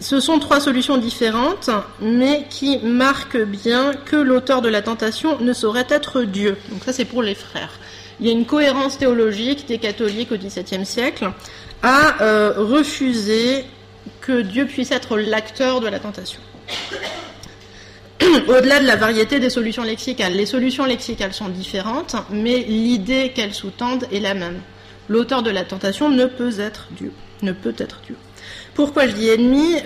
[0.00, 5.52] Ce sont trois solutions différentes, mais qui marquent bien que l'auteur de la tentation ne
[5.52, 6.56] saurait être Dieu.
[6.70, 7.78] Donc ça c'est pour les frères.
[8.20, 11.30] Il y a une cohérence théologique des catholiques au XVIIe siècle
[11.82, 13.64] à euh, refuser
[14.20, 16.40] que Dieu puisse être l'acteur de la tentation.
[18.48, 23.54] Au-delà de la variété des solutions lexicales, les solutions lexicales sont différentes, mais l'idée qu'elles
[23.54, 24.60] sous-tendent est la même.
[25.08, 28.16] L'auteur de la tentation ne peut être Dieu, ne peut être Dieu.
[28.74, 29.76] Pourquoi je dis ennemi?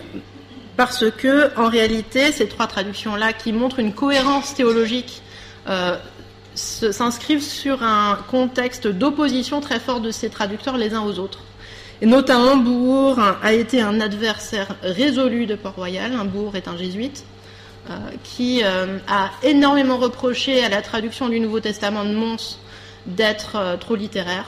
[0.76, 5.22] Parce que, en réalité, ces trois traductions-là, qui montrent une cohérence théologique,
[5.68, 5.96] euh,
[6.54, 11.40] s'inscrivent sur un contexte d'opposition très fort de ces traducteurs les uns aux autres.
[12.02, 16.12] Et notamment, Bourg a été un adversaire résolu de Port-Royal.
[16.26, 17.24] Bourg est un jésuite
[18.22, 22.58] qui euh, a énormément reproché à la traduction du Nouveau Testament de Mons
[23.06, 24.46] d'être euh, trop littéraire,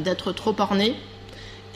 [0.00, 0.96] d'être trop orné.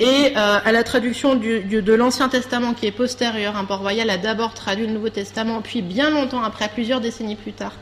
[0.00, 4.92] Et à la traduction de l'Ancien Testament qui est postérieur, Port-Royal a d'abord traduit le
[4.92, 7.74] Nouveau Testament, puis bien longtemps après, plusieurs décennies plus tard,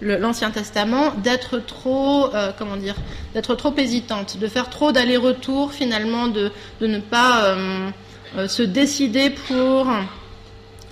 [0.00, 2.94] l'Ancien Testament d'être trop, euh, comment dire,
[3.34, 7.90] d'être trop hésitante, de faire trop d'aller-retour finalement, de, ne pas euh,
[8.36, 9.88] euh, se décider pour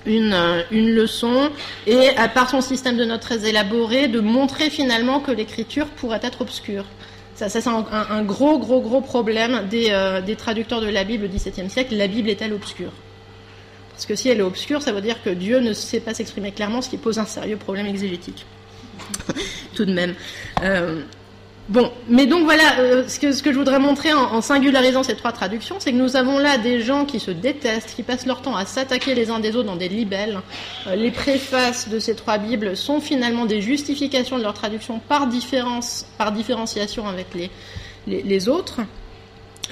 [0.06, 1.50] une, une, leçon
[1.86, 6.20] et à part son système de notes très élaboré, de montrer finalement que l'écriture pourrait
[6.22, 6.84] être obscure.
[7.34, 11.68] Ça, c'est un, gros, gros, gros problème des, des, traducteurs de la Bible au XVIIe
[11.68, 11.94] siècle.
[11.94, 12.92] La Bible est-elle obscure?
[13.96, 16.52] Parce que si elle est obscure, ça veut dire que Dieu ne sait pas s'exprimer
[16.52, 18.44] clairement, ce qui pose un sérieux problème exégétique.
[19.74, 20.14] tout de même.
[20.62, 21.02] Euh,
[21.68, 25.76] bon, mais donc voilà, euh, ce, que, je voudrais montrer en, singularisant ces trois traductions,
[25.78, 28.66] c'est que nous avons là des gens qui se détestent, qui passent leur temps à
[28.66, 30.40] s'attaquer les uns des autres dans des libelles.
[30.86, 35.26] Euh, les préfaces de ces trois Bibles sont finalement des justifications de leur traduction par,
[35.26, 37.28] différence, par différenciation avec
[38.06, 38.80] les autres.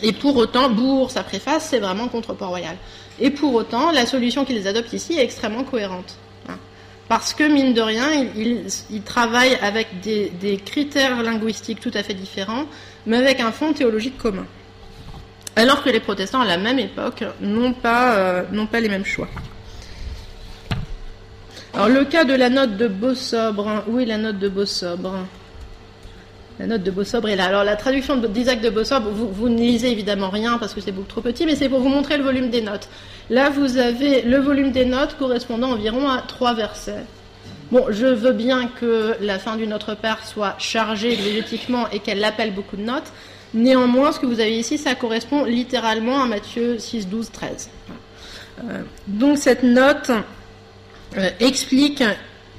[0.03, 2.77] Et pour autant, Bourg, sa préface, c'est vraiment contre Port-Royal.
[3.21, 6.17] Et pour autant, la solution qu'ils adoptent ici est extrêmement cohérente.
[7.09, 12.65] Parce que, mine de rien, il, travaille avec des, critères linguistiques tout à fait différents,
[13.07, 14.47] mais avec un fond théologique commun.
[15.57, 19.29] Alors que les protestants, à la même époque, n'ont pas, euh, pas les mêmes choix.
[21.75, 25.27] Alors, le cas de la note de Beausobre, où est la note de Beausobre
[26.59, 27.47] la note de Beausobre est là.
[27.47, 31.09] Alors la traduction d'Isaac de vous, vous, ne lisez évidemment rien parce que c'est beaucoup
[31.09, 32.89] trop petit, mais c'est pour vous montrer le volume des notes.
[33.31, 37.05] Là, vous avez le volume des notes correspondant environ à trois versets.
[37.73, 42.23] Bon, je veux bien que la fin du Notre Père soit chargée exégétiquement et qu'elle
[42.23, 43.13] appelle beaucoup de notes.
[43.55, 47.71] Néanmoins, ce que vous avez ici, ça correspond littéralement à Matthieu 6, 12, 13.
[49.07, 50.11] donc cette note
[51.17, 52.03] euh, explique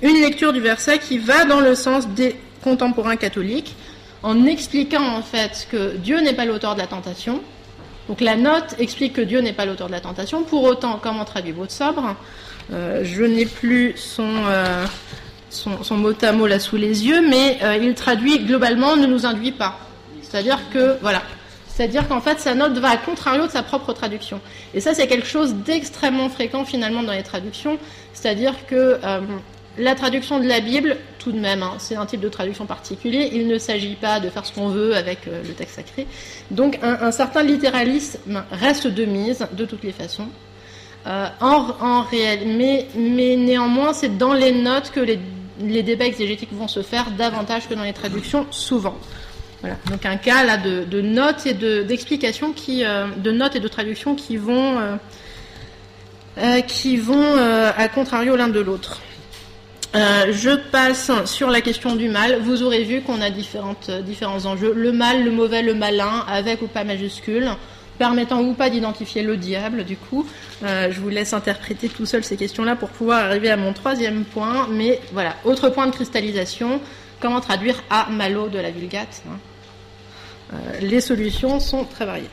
[0.02, 3.76] une lecture du verset qui va dans le sens des contemporains catholiques,
[4.24, 7.42] en expliquant en fait que Dieu n'est pas l'auteur de la tentation,
[8.08, 10.44] donc la note explique que Dieu n'est pas l'auteur de la tentation.
[10.44, 12.16] Pour autant, comment traduit votre sobre
[12.72, 14.86] euh, Je n'ai plus son, euh,
[15.50, 19.26] son, mot à mot là sous les yeux, mais euh, il traduit globalement ne nous
[19.26, 19.80] induit pas.
[20.22, 21.24] C'est-à-dire que, voilà.
[21.68, 24.40] C'est-à-dire qu'en fait, sa note va à contrario de sa propre traduction.
[24.74, 27.78] Et ça, c'est quelque chose d'extrêmement fréquent finalement dans les traductions.
[28.14, 28.98] C'est-à-dire que
[29.78, 33.30] la traduction de la Bible, tout de même, hein, c'est un type de traduction particulier.
[33.34, 36.08] Il ne s'agit pas de faire ce qu'on veut avec euh, le texte sacré.
[36.52, 40.28] Donc un, certain littéralisme reste de mise, de toutes les façons.
[41.08, 47.12] Euh, en, mais, néanmoins, c'est dans les notes que les, débats exégétiques vont se faire
[47.12, 48.98] davantage que dans les traductions, souvent.
[49.62, 49.78] Voilà.
[49.90, 54.16] Donc un cas là de, notes et d'explications qui, euh, de notes et de traductions
[54.16, 54.78] qui vont
[56.38, 59.02] à contrario l'un de l'autre.
[59.96, 62.40] Euh, je passe sur la question du mal.
[62.42, 64.74] Vous aurez vu qu'on a différentes, différents enjeux.
[64.76, 67.50] Le mal, le mauvais, le malin, avec ou pas majuscule,
[67.98, 70.28] permettant ou pas d'identifier le diable, du coup.
[70.66, 74.26] Euh, je vous laisse interpréter tout seul ces questions-là pour pouvoir arriver à mon troisième
[74.26, 74.68] point.
[74.70, 76.82] Mais voilà, autre point de cristallisation,
[77.22, 79.38] comment traduire à malo de la vulgate hein.
[80.56, 82.30] euh, Les solutions sont très variées.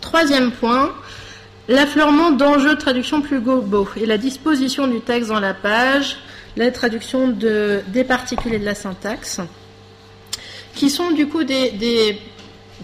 [0.00, 0.94] Troisième point,
[1.68, 6.16] l'affleurement d'enjeux de traduction plus globaux et la disposition du texte dans la page
[6.56, 9.40] la traduction de, des particules de la syntaxe,
[10.74, 12.18] qui sont du coup des,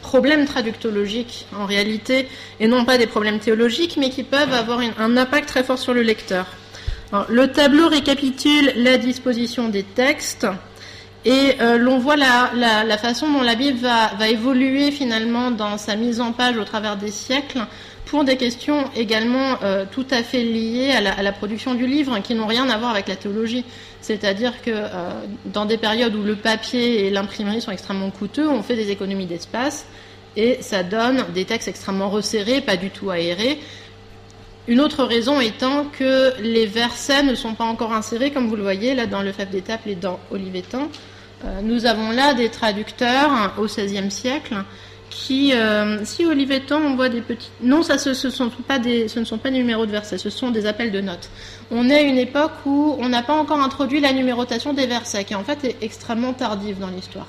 [0.02, 2.28] problèmes traductologiques en réalité,
[2.60, 5.94] et non pas des problèmes théologiques, mais qui peuvent avoir un impact très fort sur
[5.94, 6.46] le lecteur.
[7.28, 10.46] le tableau récapitule la disposition des textes,
[11.26, 16.20] et euh, l'on voit la, façon dont la Bible va, évoluer finalement dans sa mise
[16.20, 17.66] en page au travers des siècles,
[18.06, 22.34] pour des questions également euh, tout à fait liées à la, production du livre, qui
[22.34, 23.64] n'ont rien à voir avec la théologie.
[24.00, 25.10] C'est-à-dire que euh,
[25.46, 29.26] dans des périodes où le papier et l'imprimerie sont extrêmement coûteux, on fait des économies
[29.26, 29.86] d'espace
[30.36, 33.58] et ça donne des textes extrêmement resserrés, pas du tout aérés.
[34.68, 38.62] Une autre raison étant que les versets ne sont pas encore insérés, comme vous le
[38.62, 40.88] voyez là dans le Fèvre d'étape et dans Olivetan.
[41.44, 44.54] Euh, nous avons là des traducteurs au XVIe siècle
[45.10, 47.50] qui, euh, si Olivetan, on voit des petits...
[47.62, 50.30] Non, ça, ce, sont pas des, ce ne sont pas des numéros de versets, ce
[50.30, 51.30] sont des appels de notes.
[51.70, 55.24] On est à une époque où on n'a pas encore introduit la numérotation des versets,
[55.24, 57.26] qui en fait est extrêmement tardive dans l'histoire.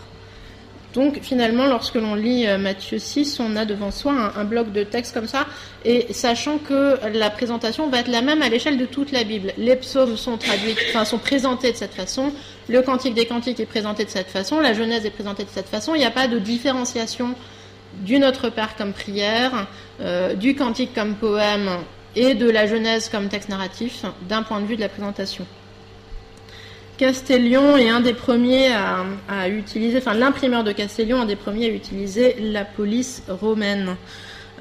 [0.93, 4.83] Donc finalement, lorsque l'on lit euh, Matthieu 6, on a devant soi un, bloc de
[4.83, 5.45] texte comme ça,
[5.85, 9.53] et sachant que la présentation va être la même à l'échelle de toute la Bible.
[9.57, 12.31] Les psaumes sont traduits, enfin sont présentés de cette façon,
[12.67, 15.67] le cantique des cantiques est présenté de cette façon, la Genèse est présentée de cette
[15.67, 17.35] façon, il n'y a pas de différenciation
[17.93, 19.67] du Notre Père comme prière,
[20.02, 21.69] euh, du cantique comme poème
[22.15, 25.45] et de la Genèse comme texte narratif d'un point de vue de la présentation.
[26.97, 31.69] Castellion est un des premiers à, utiliser, enfin l'imprimeur de Castellion, un des premiers à
[31.69, 33.95] utiliser la police romaine.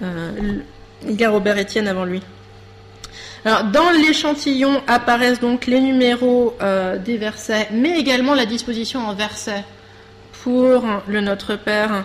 [0.03, 0.61] Euh,
[1.09, 2.21] il y a Robert Étienne avant lui.
[3.47, 9.15] Alors, dans l'échantillon apparaissent donc les numéros euh, des versets, mais également la disposition en
[9.15, 9.65] versets
[10.43, 12.05] pour le Notre Père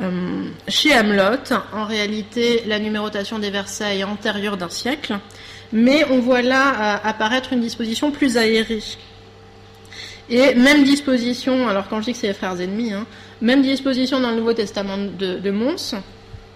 [0.00, 5.18] euh, chez Hamelot, en réalité, la numérotation des versets est antérieure d'un siècle,
[5.72, 8.82] mais on voit là euh, apparaître une disposition plus aérée.
[10.30, 13.06] Et même disposition, alors quand je dis que c'est les frères ennemis, hein,
[13.42, 15.94] même disposition dans le Nouveau Testament de, Mons.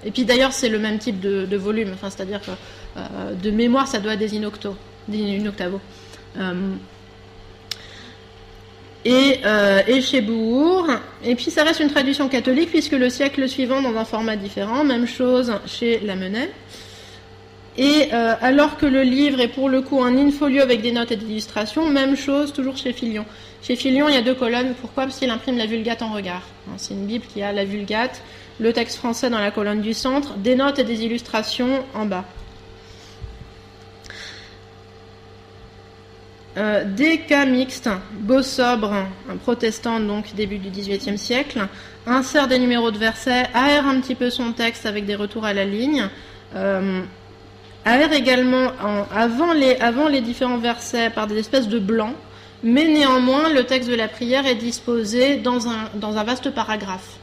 [0.04, 2.52] Et puis d'ailleurs, c'est le même type de, volume, c'est-à-dire que
[2.96, 4.76] euh, de mémoire, ça doit être des inoctos,
[9.06, 10.88] et, chez Bourg.
[11.24, 14.84] Et puis ça reste une traduction catholique puisque le siècle suivant, dans un format différent,
[14.84, 16.50] même chose chez Lamennais.
[17.78, 21.12] Et euh, alors que le livre est pour le coup un in-folio avec des notes
[21.12, 23.26] et des illustrations, même chose toujours chez Filion.
[23.62, 24.74] Chez Filion, il y a deux colonnes.
[24.80, 25.04] Pourquoi?
[25.04, 26.42] Parce qu'il imprime la Vulgate en regard.
[26.78, 28.22] C'est une Bible qui a la Vulgate,
[28.60, 32.24] le texte français dans la colonne du centre, des notes et des illustrations en bas.
[36.56, 38.90] Euh, des cas mixtes, beau sobre,
[39.28, 41.68] un protestant donc début du XVIIIe siècle,
[42.06, 45.52] insère des numéros de versets, aère un petit peu son texte avec des retours à
[45.52, 46.08] la ligne,
[46.54, 47.02] euh,
[47.84, 48.70] aère également
[49.14, 52.14] avant, les, avant les différents versets par des espèces de blancs,
[52.62, 57.18] mais néanmoins le texte de la prière est disposé dans un, dans un vaste paragraphe.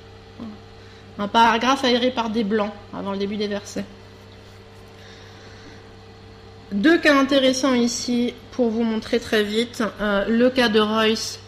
[1.17, 3.85] Un paragraphe aéré par des blancs avant le début des versets.
[6.71, 9.83] Deux cas intéressants ici pour vous montrer très vite.
[9.99, 11.39] Euh, le cas de Royce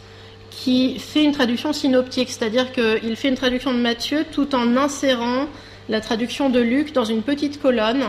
[0.50, 5.48] qui fait une traduction synoptique, c'est-à-dire qu'il fait une traduction de Matthieu tout en insérant
[5.90, 8.06] la traduction de Luc dans une petite colonne,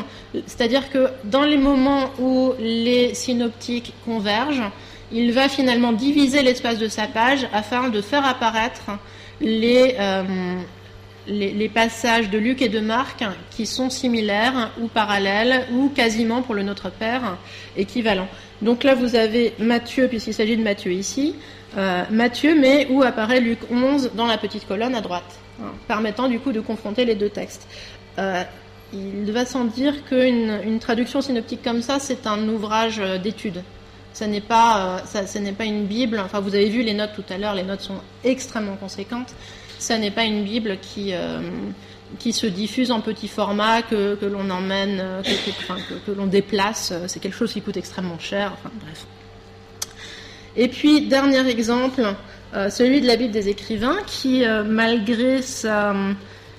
[0.47, 4.71] c'est-à-dire que dans les moments où les synoptiques convergent,
[5.13, 8.91] il va finalement diviser l'espace de sa page afin de faire apparaître
[9.41, 10.23] les, euh,
[11.27, 16.55] les, passages de Luc et de Marc qui sont similaires ou parallèles ou quasiment pour
[16.55, 17.37] le Notre Père
[17.77, 18.29] équivalent.
[18.63, 21.35] Donc là, vous avez Matthieu, puisqu'il s'agit de Matthieu ici,
[21.77, 26.29] euh, Matthieu, mais où apparaît Luc 11 dans la petite colonne à droite, hein, permettant
[26.29, 27.67] du coup de confronter les deux textes.
[28.19, 28.43] Euh,
[28.93, 33.63] il va sans dire qu'une une traduction synoptique comme ça, c'est un ouvrage d'étude.
[34.17, 36.19] Ce n'est pas, euh, ça, n'est pas une Bible.
[36.25, 39.35] Enfin, vous avez vu les notes tout à l'heure, les notes sont extrêmement conséquentes.
[39.79, 41.41] Ça n'est pas une Bible qui, euh,
[42.19, 45.23] qui se diffuse en petit format, que, que l'on emmène, euh,
[46.07, 46.93] que, l'on déplace.
[47.07, 48.53] C'est quelque chose qui coûte extrêmement cher.
[48.55, 49.07] Enfin, bref.
[50.57, 52.15] Et puis, dernier exemple,
[52.55, 55.95] euh, celui de la Bible des écrivains, qui, malgré sa,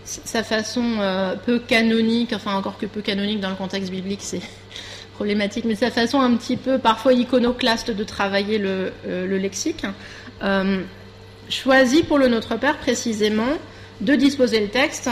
[0.03, 0.99] sa façon
[1.45, 4.41] peu canonique, enfin encore que peu canonique dans le contexte biblique, c'est
[5.15, 9.83] problématique, mais sa façon un petit peu parfois iconoclaste de travailler le, le lexique,
[11.49, 13.53] choisit pour le Notre Père précisément
[14.01, 15.09] de disposer le texte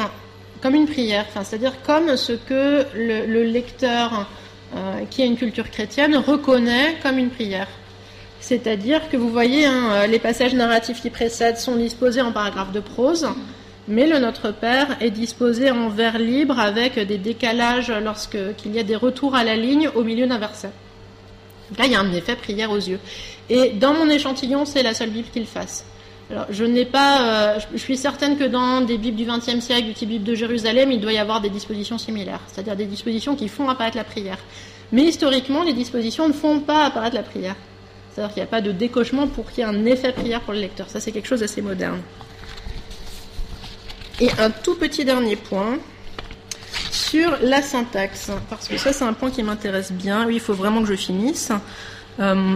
[0.61, 4.27] comme une prière, c'est-à-dire comme ce que le, lecteur
[5.09, 7.67] qui a une culture chrétienne reconnaît comme une prière.
[8.39, 12.79] C'est-à-dire que vous voyez, hein, les passages narratifs qui précèdent sont disposés en paragraphes de
[12.79, 13.27] prose,
[13.87, 18.83] mais le Notre Père est disposé en vers libre avec des décalages lorsqu'il y a
[18.83, 20.69] des retours à la ligne au milieu d'un verset.
[21.77, 22.99] là, il y a un effet prière aux yeux.
[23.49, 25.85] Et dans mon échantillon, c'est la seule Bible qu'il fasse.
[26.31, 30.35] Euh, je suis certaine que dans des Bibles du XXe siècle, du type Bible de
[30.35, 34.03] Jérusalem, il doit y avoir des dispositions similaires, c'est-à-dire des dispositions qui font apparaître la
[34.03, 34.39] prière.
[34.91, 37.55] Mais historiquement, les dispositions ne font pas apparaître la prière.
[38.11, 40.53] C'est-à-dire qu'il n'y a pas de décochement pour qu'il y ait un effet prière pour
[40.53, 40.89] le lecteur.
[40.89, 42.01] Ça, c'est quelque chose d'assez moderne.
[44.19, 45.77] Et un tout petit dernier point
[46.91, 50.25] sur la syntaxe, parce que ça c'est un point qui m'intéresse bien.
[50.25, 51.51] Oui, il faut vraiment que je finisse.
[52.19, 52.55] Euh,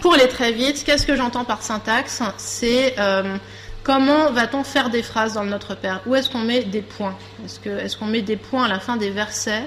[0.00, 2.22] pour aller très vite, qu'est-ce que j'entends par syntaxe?
[2.36, 3.36] C'est euh,
[3.82, 6.00] comment va-t-on faire des phrases dans Notre Père?
[6.06, 7.16] Où est-ce qu'on met des points?
[7.44, 9.64] Est-ce qu'on met des points à la fin des versets?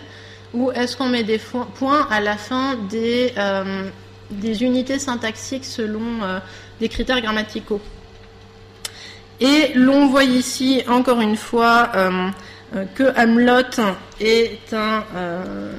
[0.53, 1.39] Ou est-ce qu'on met des
[1.75, 3.89] points à la fin des, euh,
[4.43, 6.01] unités syntaxiques selon
[6.79, 7.81] des critères grammaticaux?
[9.41, 12.29] Et l'on voit ici, encore une fois, euh,
[12.75, 13.81] euh, que Hamelot
[14.19, 15.73] est un, euh,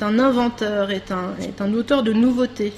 [0.00, 2.72] inventeur, est un, auteur de nouveautés,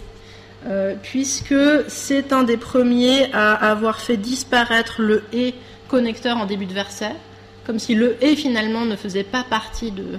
[1.02, 1.54] puisque
[1.88, 5.54] c'est un des premiers à avoir fait disparaître le «et»
[5.88, 7.12] connecteur en début de verset,
[7.64, 10.18] comme si le «et» finalement ne faisait pas partie de,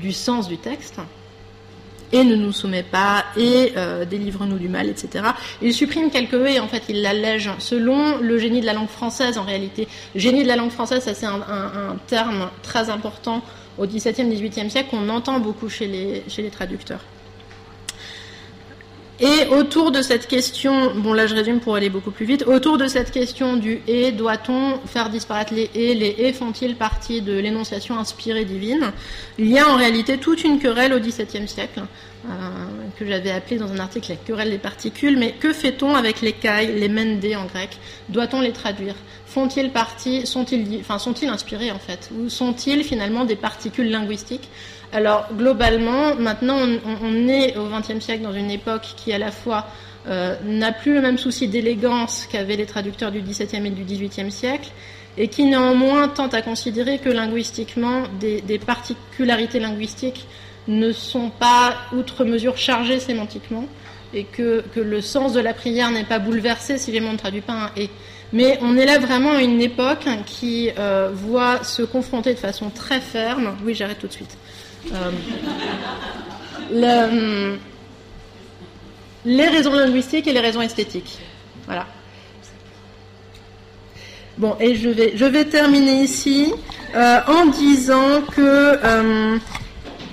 [0.00, 1.00] du, sens du texte
[2.12, 5.24] et ne nous soumet pas, et euh, délivre-nous du mal, etc.
[5.62, 8.88] Il supprime quelques e et en fait il l'allège selon le génie de la langue
[8.88, 9.86] française en réalité.
[10.16, 13.42] Génie de la langue française, ça c'est un, terme très important
[13.78, 17.00] au XVIIe, XVIIIe siècle qu'on entend beaucoup chez les, chez les traducteurs.
[19.22, 22.78] Et autour de cette question, bon là je résume pour aller beaucoup plus vite, autour
[22.78, 27.36] de cette question du et, doit-on faire disparaître les et Les et font-ils partie de
[27.36, 28.92] l'énonciation inspirée divine?
[29.38, 31.82] Il y a en réalité toute une querelle au XVIIe siècle,
[32.24, 32.28] euh,
[32.98, 36.32] que j'avais appelée dans un article la querelle des particules, mais que fait-on avec les
[36.32, 37.76] kai, les mendé en grec?
[38.08, 38.94] Doit-on les traduire?
[39.26, 42.08] Font-ils partie, sont-ils inspirés en fait?
[42.18, 44.48] Ou sont-ils finalement des particules linguistiques?
[44.92, 46.58] Alors globalement, maintenant
[47.02, 49.66] on, est au XXe siècle dans une époque qui à la fois
[50.08, 54.32] euh, n'a plus le même souci d'élégance qu'avaient les traducteurs du XVIIe et du XVIIIe
[54.32, 54.70] siècle,
[55.16, 60.26] et qui néanmoins tente à considérer que linguistiquement, des, particularités linguistiques
[60.68, 63.66] ne sont pas outre mesure chargées sémantiquement,
[64.12, 67.44] et que, le sens de la prière n'est pas bouleversé si les mots ne traduisent
[67.44, 67.90] pas un et.
[68.32, 72.70] Mais on est là vraiment à une époque qui euh, voit se confronter de façon
[72.70, 73.56] très ferme.
[73.64, 74.36] Oui, j'arrête tout de suite.
[76.72, 77.56] Euh,
[79.24, 81.18] les raisons linguistiques et les raisons esthétiques.
[81.66, 81.86] Voilà.
[84.38, 86.52] Bon, et je vais, terminer ici
[86.94, 89.38] euh, en disant que, euh,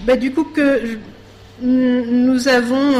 [0.05, 0.97] bah, du coup, que
[1.61, 2.93] nous avons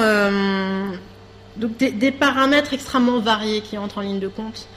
[1.57, 4.68] donc des, paramètres extrêmement variés qui entrent en ligne de compte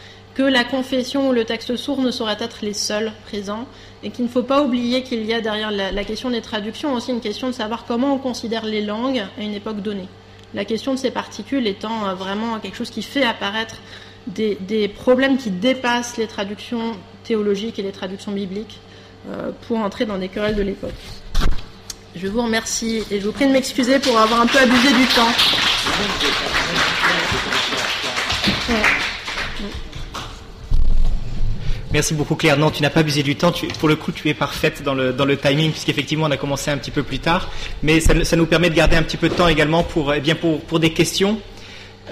[0.41, 3.66] que la confession ou le texte sourd ne sauraient être les seuls présents
[4.03, 7.11] et qu'il ne faut pas oublier qu'il y a derrière la, question des traductions aussi
[7.11, 10.09] une question de savoir comment on considère les langues à une époque donnée.
[10.55, 13.76] La question de ces particules étant euh, vraiment quelque chose qui fait apparaître
[14.28, 18.80] des, problèmes qui dépassent les traductions théologiques et les traductions bibliques
[19.28, 20.95] euh, pour entrer dans des querelles de l'époque.
[22.16, 25.05] Je vous remercie et je vous prie de m'excuser pour avoir un peu abusé du
[25.05, 25.28] temps.
[31.93, 32.57] Merci beaucoup Claire.
[32.57, 33.53] Non, tu n'as pas abusé du temps.
[33.80, 36.93] pour le coup, tu es parfaite dans le, timing, puisqu'effectivement, on a commencé un petit
[36.93, 37.49] peu plus tard.
[37.82, 40.93] Mais ça, nous permet de garder un petit peu de temps également pour, eh des
[40.93, 41.41] questions.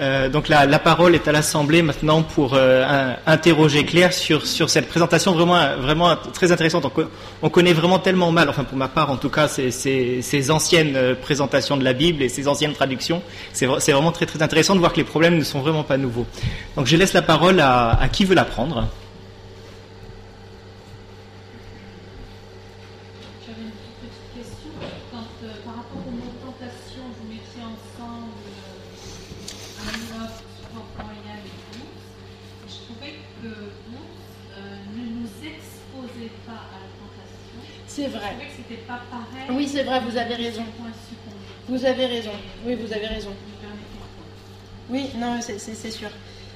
[0.01, 5.33] Euh, donc la, parole est à l'Assemblée maintenant pour euh, interroger Claire sur, cette présentation
[5.33, 6.85] vraiment, très intéressante.
[6.85, 7.07] On,
[7.41, 11.15] on, connaît vraiment tellement mal, enfin pour ma part en tout cas, ces, anciennes euh,
[11.15, 13.21] présentations de la Bible et ces anciennes traductions.
[13.51, 16.25] C'est vraiment très très intéressant de voir que les problèmes ne sont vraiment pas nouveaux.
[16.77, 18.87] Donc je laisse la parole à, à qui veut la prendre.
[39.49, 40.63] Oui, c'est vrai, vous avez raison.
[41.67, 42.31] Vous avez raison.
[42.65, 43.31] Oui, vous avez raison.
[44.89, 46.09] Oui, non, c'est sûr.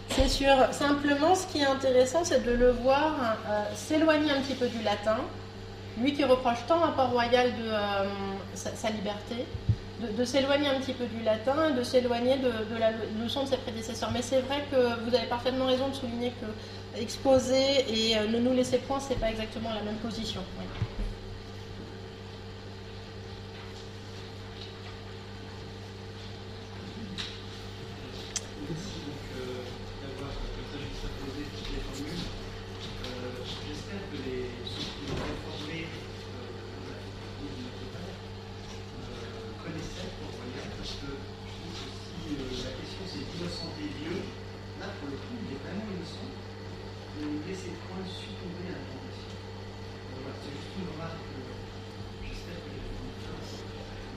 [0.09, 0.53] C'est sûr.
[0.71, 3.13] Simplement, ce qui est intéressant, c'est de le voir
[3.47, 5.17] euh, s'éloigner un petit peu du latin
[5.97, 7.69] lui qui reproche tant à Port-Royal de
[8.55, 9.45] sa, liberté,
[10.17, 12.91] de, s'éloigner un petit peu du latin, de s'éloigner de, la
[13.23, 14.11] leçon de ses prédécesseurs.
[14.11, 18.53] Mais c'est vrai que vous avez parfaitement raison de souligner que exposer et ne nous
[18.53, 20.41] laisser point, c'est pas exactement la même position.
[20.59, 20.65] Oui,
[45.09, 46.31] le coup, il est vraiment innocent.
[47.19, 49.31] de il laisse ses points succomber à la tentation.
[50.15, 51.19] Voilà, c'est juste une remarque.
[51.19, 51.51] Euh,
[52.23, 52.95] j'espère que les gens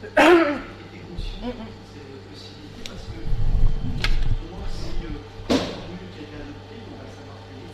[0.87, 6.25] étaient conscients de cette possibilité parce que pour moi, si euh, le euh, qui a
[6.27, 7.71] été adopté, on va le savoir payer.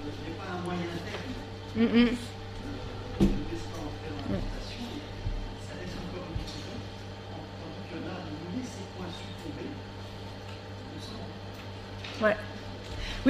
[0.00, 1.32] Donc, il n'y a pas un moyen terme.
[1.76, 2.33] Mm, mm.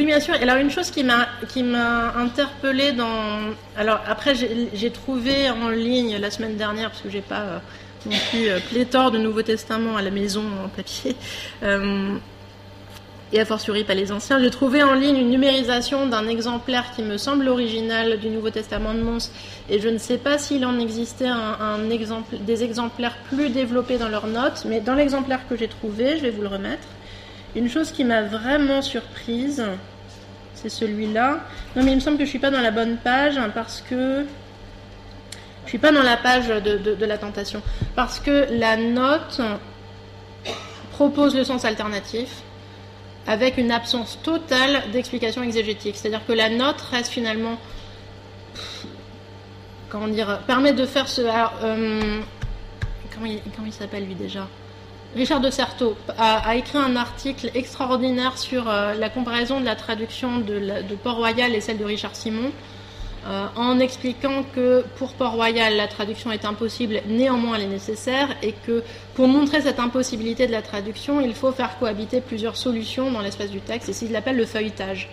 [0.05, 0.35] Bien sûr.
[0.41, 6.17] Alors une chose qui m'a qui m'a interpellée dans alors après j'ai trouvé en ligne
[6.19, 7.59] la semaine dernière parce que j'ai pas euh,
[8.07, 11.17] non plus euh, pléthore de Nouveaux Testaments à la maison en papier.
[11.63, 12.17] Euh,
[13.33, 14.39] et a fortiori pas les anciens.
[14.39, 18.95] J'ai trouvé en ligne une numérisation d'un exemplaire qui me semble original du Nouveau Testament
[18.95, 19.33] de Mons,
[19.69, 24.29] et je ne sais pas s'il en existait un, des exemplaires plus développés dans leurs
[24.29, 26.87] notes, mais dans l'exemplaire que j'ai trouvé, je vais vous le remettre.
[27.57, 29.65] Une chose qui m'a vraiment surprise,
[30.65, 31.41] c'est celui-là.
[31.77, 33.83] Non, mais il me semble que je suis pas dans la bonne page hein, parce
[33.83, 34.25] que
[35.65, 37.63] je suis pas dans la page de, de la tentation
[37.95, 39.41] parce que la note
[40.93, 42.43] propose le sens alternatif
[43.27, 45.97] avec une absence totale d'explication exégétique.
[45.97, 47.59] C'est-à-dire que la note reste finalement.
[49.91, 51.23] Comment dire Permet de faire ce.
[51.23, 52.21] Euh,
[53.15, 53.27] comment
[53.67, 54.49] il, s'appelle lui déjà?
[55.15, 60.39] Richard de Certeau a, écrit un article extraordinaire sur euh, la comparaison de la traduction
[60.39, 62.51] de, Port-Royal et celle de Richard Simon.
[63.27, 68.53] Euh, en expliquant que pour Port-Royal, la traduction est impossible, néanmoins elle est nécessaire, et
[68.67, 68.83] que
[69.15, 73.51] pour montrer cette impossibilité de la traduction, il faut faire cohabiter plusieurs solutions dans l'espace
[73.51, 75.09] du texte, et c'est ce appelle le feuilletage.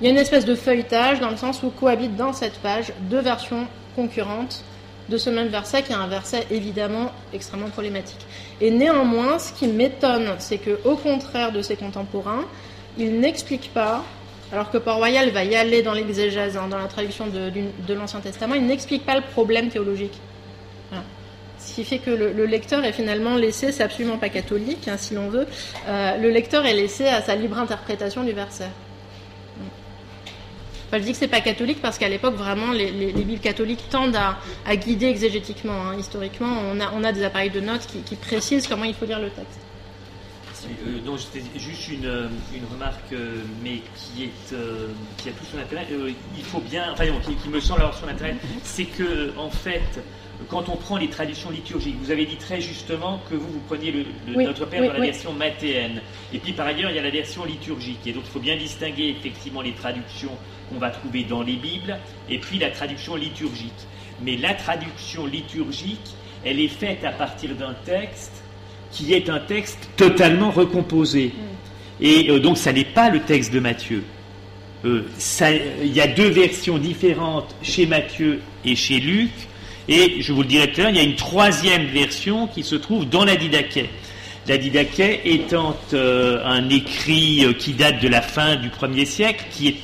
[0.00, 2.92] Il y a une espèce de feuilletage dans le sens où cohabitent dans cette page
[3.10, 4.64] deux versions concurrentes
[5.10, 8.20] de ce même verset, qui est un verset évidemment extrêmement problématique.
[8.60, 12.44] Et néanmoins, ce qui m'étonne, c'est que, au contraire de ses contemporains,
[12.96, 14.04] il n'explique pas
[14.52, 18.54] alors que Port-Royal va y aller dans l'exégèse, hein, dans la traduction de, l'Ancien Testament,
[18.54, 20.18] il n'explique pas le problème théologique.
[21.58, 25.14] Ce qui fait que le, lecteur est finalement laissé, c'est absolument pas catholique, hein, si
[25.14, 25.46] l'on veut,
[25.86, 28.70] euh, le lecteur est laissé à sa libre interprétation du verset.
[30.98, 34.76] Je dis que c'est pas catholique parce qu'à l'époque, vraiment, les, Bibles catholiques tendent à,
[34.76, 35.88] guider exégétiquement.
[35.88, 35.96] Hein.
[35.98, 36.56] Historiquement,
[36.94, 39.60] on a, des appareils de notes qui précisent comment il faut lire le texte.
[40.86, 42.28] Euh, donc c'était juste une, euh,
[42.72, 44.54] remarque, euh, mais qui est
[45.18, 45.86] qui a tout son intérêt.
[46.36, 47.04] il faut bien, enfin
[47.42, 50.00] qui, me semble avoir son intérêt, c'est que en fait,
[50.48, 53.92] quand on prend les traditions liturgiques, vous avez dit très justement que vous vous preniez
[53.92, 56.00] le, Notre Père dans la version mathéenne,
[56.32, 58.56] et puis par ailleurs il y a la version liturgique, et donc il faut bien
[58.56, 60.36] distinguer effectivement les traductions
[60.70, 61.98] qu'on va trouver dans les Bibles,
[62.28, 63.72] et puis la traduction liturgique.
[64.22, 66.14] Mais la traduction liturgique,
[66.44, 68.42] elle est faite à partir d'un texte
[68.92, 71.32] qui est un texte totalement recomposé.
[71.34, 72.04] Mm.
[72.04, 74.04] Et euh, donc ça n'est pas le texte de Matthieu.
[74.84, 75.06] Euh,
[75.82, 79.30] il y a deux versions différentes chez Matthieu et chez Luc.
[79.88, 82.62] Et je vous le dirai tout à l'heure, il y a une troisième version qui
[82.62, 83.90] se trouve dans la Didaquet.
[84.46, 89.68] La Didaquet étant euh, un écrit qui date de la fin du 1er siècle, qui,
[89.68, 89.76] est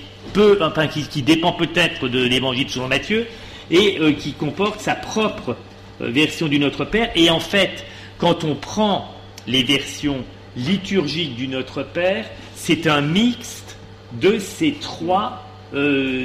[1.11, 3.27] qui, dépend peut-être de l'évangile selon Matthieu,
[3.70, 5.57] et qui comporte sa propre
[6.01, 7.11] version du Notre Père.
[7.14, 7.85] Et en fait,
[8.18, 9.14] quand on prend
[9.47, 10.24] les versions
[10.57, 13.77] liturgiques du Notre Père, c'est un mixte
[14.20, 16.24] de ces trois, euh,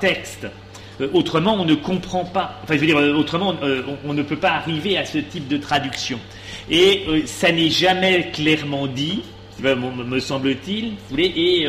[0.00, 0.46] textes.
[1.00, 2.60] Euh, autrement, on ne comprend pas.
[2.62, 3.54] Enfin, je veux dire, euh, autrement,
[4.04, 6.18] on, ne peut pas arriver à ce type de traduction.
[6.70, 9.22] Et ça n'est jamais clairement dit,
[9.62, 10.94] me semble-t-il.
[11.18, 11.66] Et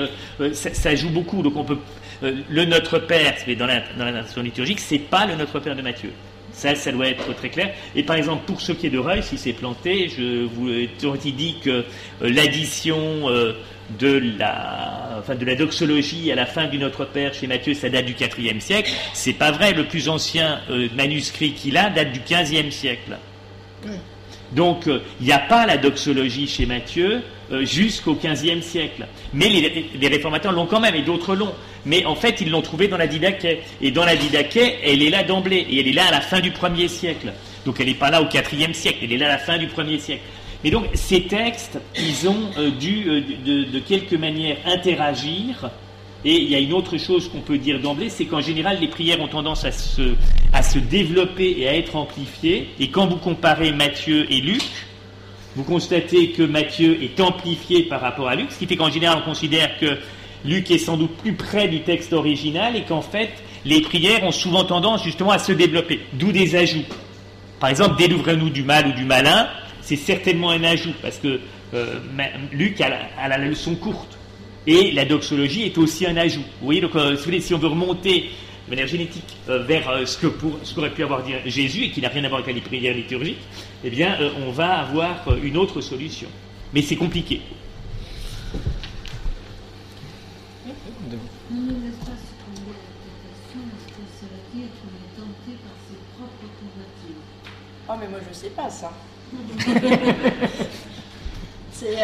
[0.53, 1.41] ça, joue beaucoup.
[1.41, 1.77] Donc, on peut.
[2.21, 6.11] le Notre Père, dans la, dans la liturgique, c'est pas le Notre Père de Matthieu.
[6.53, 7.73] Ça, ça doit être très clair.
[7.95, 10.87] Et par exemple, pour ce qui est de Reuil, si c'est planté, je vous ai
[11.31, 11.83] dit que euh,
[12.21, 13.53] l'addition euh,
[13.99, 17.89] de la, enfin, de la doxologie à la fin du Notre Père chez Matthieu, ça
[17.89, 18.91] date du IVe siècle.
[19.13, 19.73] C'est pas vrai.
[19.73, 23.17] Le plus ancien euh, manuscrit qu'il a date du XVe siècle.
[24.51, 29.07] Donc, il n'y a pas la doxologie chez Matthieu euh, jusqu'au XVe siècle.
[29.33, 31.53] Mais les, réformateurs l'ont quand même, et d'autres l'ont.
[31.85, 33.61] Mais en fait, ils l'ont trouvée dans la Didaquet.
[33.81, 36.39] Et dans la Didaquet, elle est là d'emblée, et elle est là à la fin
[36.39, 37.33] du 1er siècle.
[37.65, 39.67] Donc elle n'est pas là au IVe siècle, elle est là à la fin du
[39.67, 40.23] 1er siècle.
[40.63, 45.69] Mais donc ces textes, ils ont euh, dû euh, de, de, quelque manière interagir.
[46.25, 48.87] Et il y a une autre chose qu'on peut dire d'emblée, c'est qu'en général, les
[48.87, 50.13] prières ont tendance à se,
[50.53, 52.69] à se développer et à être amplifiées.
[52.79, 54.63] Et quand vous comparez Matthieu et Luc,
[55.55, 59.19] vous constatez que Matthieu est amplifié par rapport à Luc, ce qui fait qu'en général,
[59.21, 59.97] on considère que
[60.45, 63.31] Luc est sans doute plus près du texte original et qu'en fait,
[63.65, 66.85] les prières ont souvent tendance justement à se développer, d'où des ajouts.
[67.59, 69.47] Par exemple, délivrez-nous du mal ou du malin,
[69.81, 71.39] c'est certainement un ajout, parce que
[71.73, 71.99] euh,
[72.51, 72.89] Luc a
[73.27, 74.17] la, leçon courte.
[74.65, 76.43] Et la doxologie est aussi un ajout.
[76.59, 78.29] Vous voyez, donc euh, si on veut remonter
[78.65, 81.83] de manière génétique euh, vers euh, ce que pour, ce qu'aurait pu avoir dit Jésus
[81.83, 83.39] et qui n'a rien à voir avec la prière liturgique,
[83.83, 86.29] eh bien, euh, on va avoir une autre solution.
[86.73, 87.41] Mais c'est compliqué.
[97.89, 98.93] Oh, mais moi je sais pas ça.
[101.71, 101.97] c'est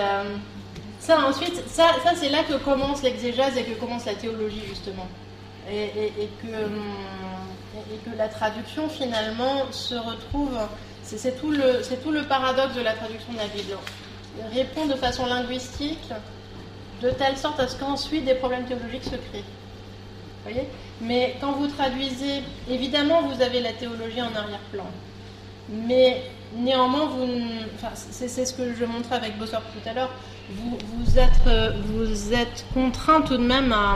[1.00, 5.08] ça ensuite, ça, ça c'est là que commence l'exégèse et que commence la théologie justement
[5.72, 10.58] et, que, la traduction finalement se retrouve,
[11.04, 13.78] c'est tout, le, paradoxe de la traduction de la Bible.
[14.54, 16.10] Répond de façon linguistique
[17.02, 19.44] de telle sorte à ce qu'ensuite des problèmes théologiques se créent.
[20.44, 20.68] Voyez?
[21.02, 24.86] Mais quand vous traduisez, évidemment vous avez la théologie en arrière-plan.
[25.70, 26.24] Mais
[26.56, 27.28] néanmoins, vous,
[27.76, 30.12] enfin, c'est, ce que je montrais avec Bossor tout à l'heure,
[30.50, 33.96] vous, vous, êtes, vous êtes contraint tout de même à,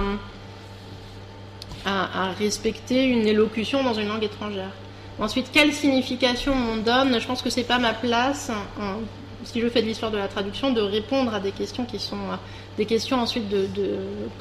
[1.86, 4.71] à, respecter une élocution dans une langue étrangère.
[5.19, 7.19] Ensuite, quelle signification on donne?
[7.19, 8.51] Je pense que c'est pas ma place,
[9.43, 12.15] si je fais de l'histoire de la traduction, de répondre à des questions qui sont
[12.15, 12.36] euh,
[12.77, 13.67] des questions ensuite de,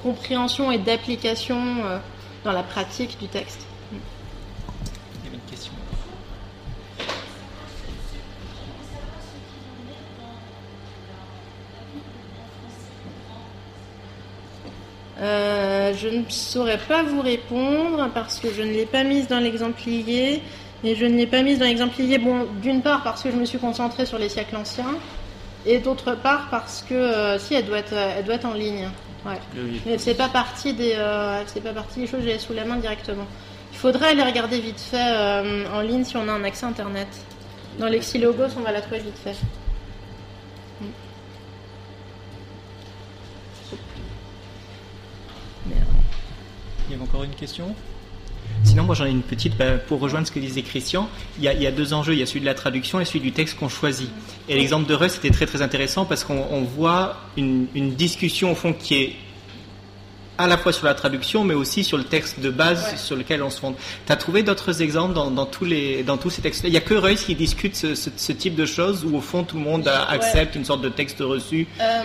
[0.03, 1.99] compréhension et d'application euh,
[2.45, 3.67] dans la pratique du texte.
[16.03, 20.43] Je ne saurais pas vous répondre parce que je ne l'ai pas mise dans l'exemplier.
[20.85, 23.45] Et je ne l'ai pas mise dans l'exemplier, bon, d'une part parce que je me
[23.45, 24.97] suis concentrée sur les siècles anciens,
[25.65, 28.89] et d'autre part parce que, euh, si, elle doit, être, elle doit être en ligne.
[29.25, 29.39] Ouais.
[29.87, 32.65] Mais c'est pas partie des, euh, c'est pas partie des choses que j'ai sous la
[32.65, 33.27] main directement.
[33.71, 37.07] Il faudrait aller regarder vite fait en ligne si on a un accès internet.
[37.79, 39.37] Dans Lexilogos, on va la trouver vite fait.
[46.89, 47.75] Il y avait encore une question?
[48.65, 51.11] Sinon, moi j'en ai une petite bah, pour rejoindre ce que disait Christian.
[51.39, 53.33] Il y, a, deux enjeux, il y a celui de la traduction et celui du
[53.33, 54.09] texte qu'on choisit.
[54.49, 58.73] Et l'exemple de Russ était très très intéressant parce qu'on voit une, discussion au fond
[58.73, 59.17] qui est
[60.39, 63.43] à la fois sur la traduction, mais aussi sur le texte de base sur lequel
[63.43, 63.75] on se fonde.
[64.07, 66.71] Tu as trouvé d'autres exemples dans, tous les, dans tous ces textes-là?
[66.71, 69.57] Il n'y a que Russ qui discute ce, type de choses où au fond tout
[69.57, 71.67] le monde accepte une sorte de texte reçu?
[71.81, 72.03] Euh,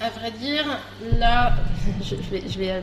[0.00, 0.64] À vrai dire,
[1.18, 1.54] là,
[2.02, 2.82] je, vais, je, vais,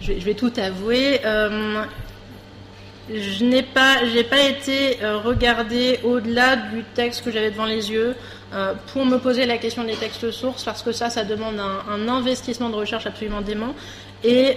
[0.00, 1.20] je vais, tout avouer.
[1.24, 1.82] Euh,
[3.12, 7.90] je n'ai pas, j'ai pas été euh, regarder au-delà du texte que j'avais devant les
[7.90, 8.14] yeux
[8.54, 12.08] euh, pour me poser la question des textes sources parce que ça, ça demande un,
[12.08, 13.74] investissement de recherche absolument dément.
[14.26, 14.56] Et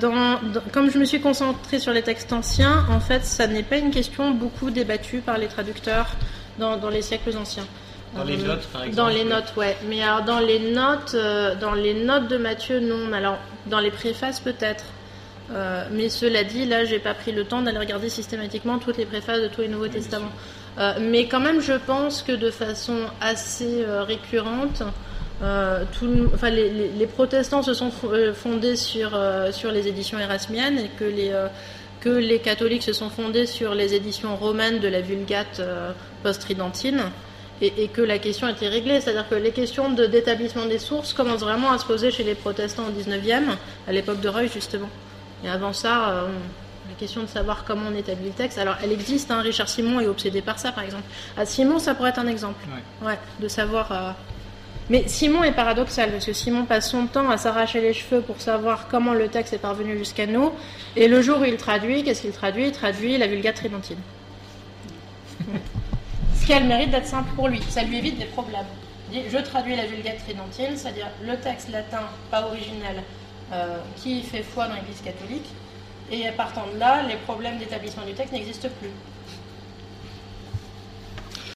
[0.00, 0.40] dans,
[0.72, 3.92] comme je me suis concentrée sur les textes anciens, en fait, ça n'est pas une
[3.92, 6.08] question beaucoup débattue par les traducteurs
[6.58, 7.66] dans, dans les siècles anciens.
[8.16, 8.96] Dans les notes, par exemple.
[8.96, 9.76] Dans les notes, ouais.
[9.88, 11.16] Mais alors dans les notes,
[11.60, 13.12] dans les notes de Matthieu, non.
[13.12, 14.84] Alors dans les préfaces peut-être.
[15.52, 19.04] Euh, mais cela dit, là, j'ai pas pris le temps d'aller regarder systématiquement toutes les
[19.04, 20.32] préfaces de tous les Nouveaux Testaments.
[20.78, 24.82] Euh, mais quand même, je pense que de façon assez euh, récurrente,
[25.92, 27.90] tout, enfin, les, les, protestants se sont
[28.34, 29.10] fondés sur,
[29.50, 31.32] sur les éditions érasmiennes et que les,
[32.00, 35.60] que les catholiques se sont fondés sur les éditions romaines de la Vulgate
[36.22, 37.10] post-tridentine
[37.66, 39.00] et, que la question était réglée.
[39.00, 42.84] C'est-à-dire que les questions d'établissement des sources commencent vraiment à se poser chez les protestants
[42.84, 43.56] au 19e,
[43.86, 44.88] à l'époque de Reuil justement.
[45.44, 46.28] Et avant ça, euh,
[46.88, 50.00] la question de savoir comment on établit le texte, alors elle existe, hein, Richard Simon
[50.00, 51.04] est obsédé par ça par exemple.
[51.36, 52.64] À Simon, ça pourrait être un exemple,
[53.02, 53.18] ouais.
[53.40, 53.92] de savoir.
[53.92, 54.10] Euh,
[54.90, 58.40] mais Simon est paradoxal parce que Simon passe son temps à s'arracher les cheveux pour
[58.40, 60.52] savoir comment le texte est parvenu jusqu'à nous.
[60.94, 62.66] Et le jour où il traduit, qu'est-ce qu'il traduit?
[62.66, 63.96] Il traduit la Vulgate tridentine.
[66.44, 67.58] Ce qui a le mérite d'être simple pour lui.
[67.70, 68.66] Ça lui évite des problèmes.
[69.10, 73.02] Je traduis la Vulgate tridentine, c'est-à-dire le texte latin pas original
[73.50, 75.48] euh, qui fait foi dans l'Église catholique.
[76.12, 78.90] Et partant de là, les problèmes d'établissement du texte n'existent plus.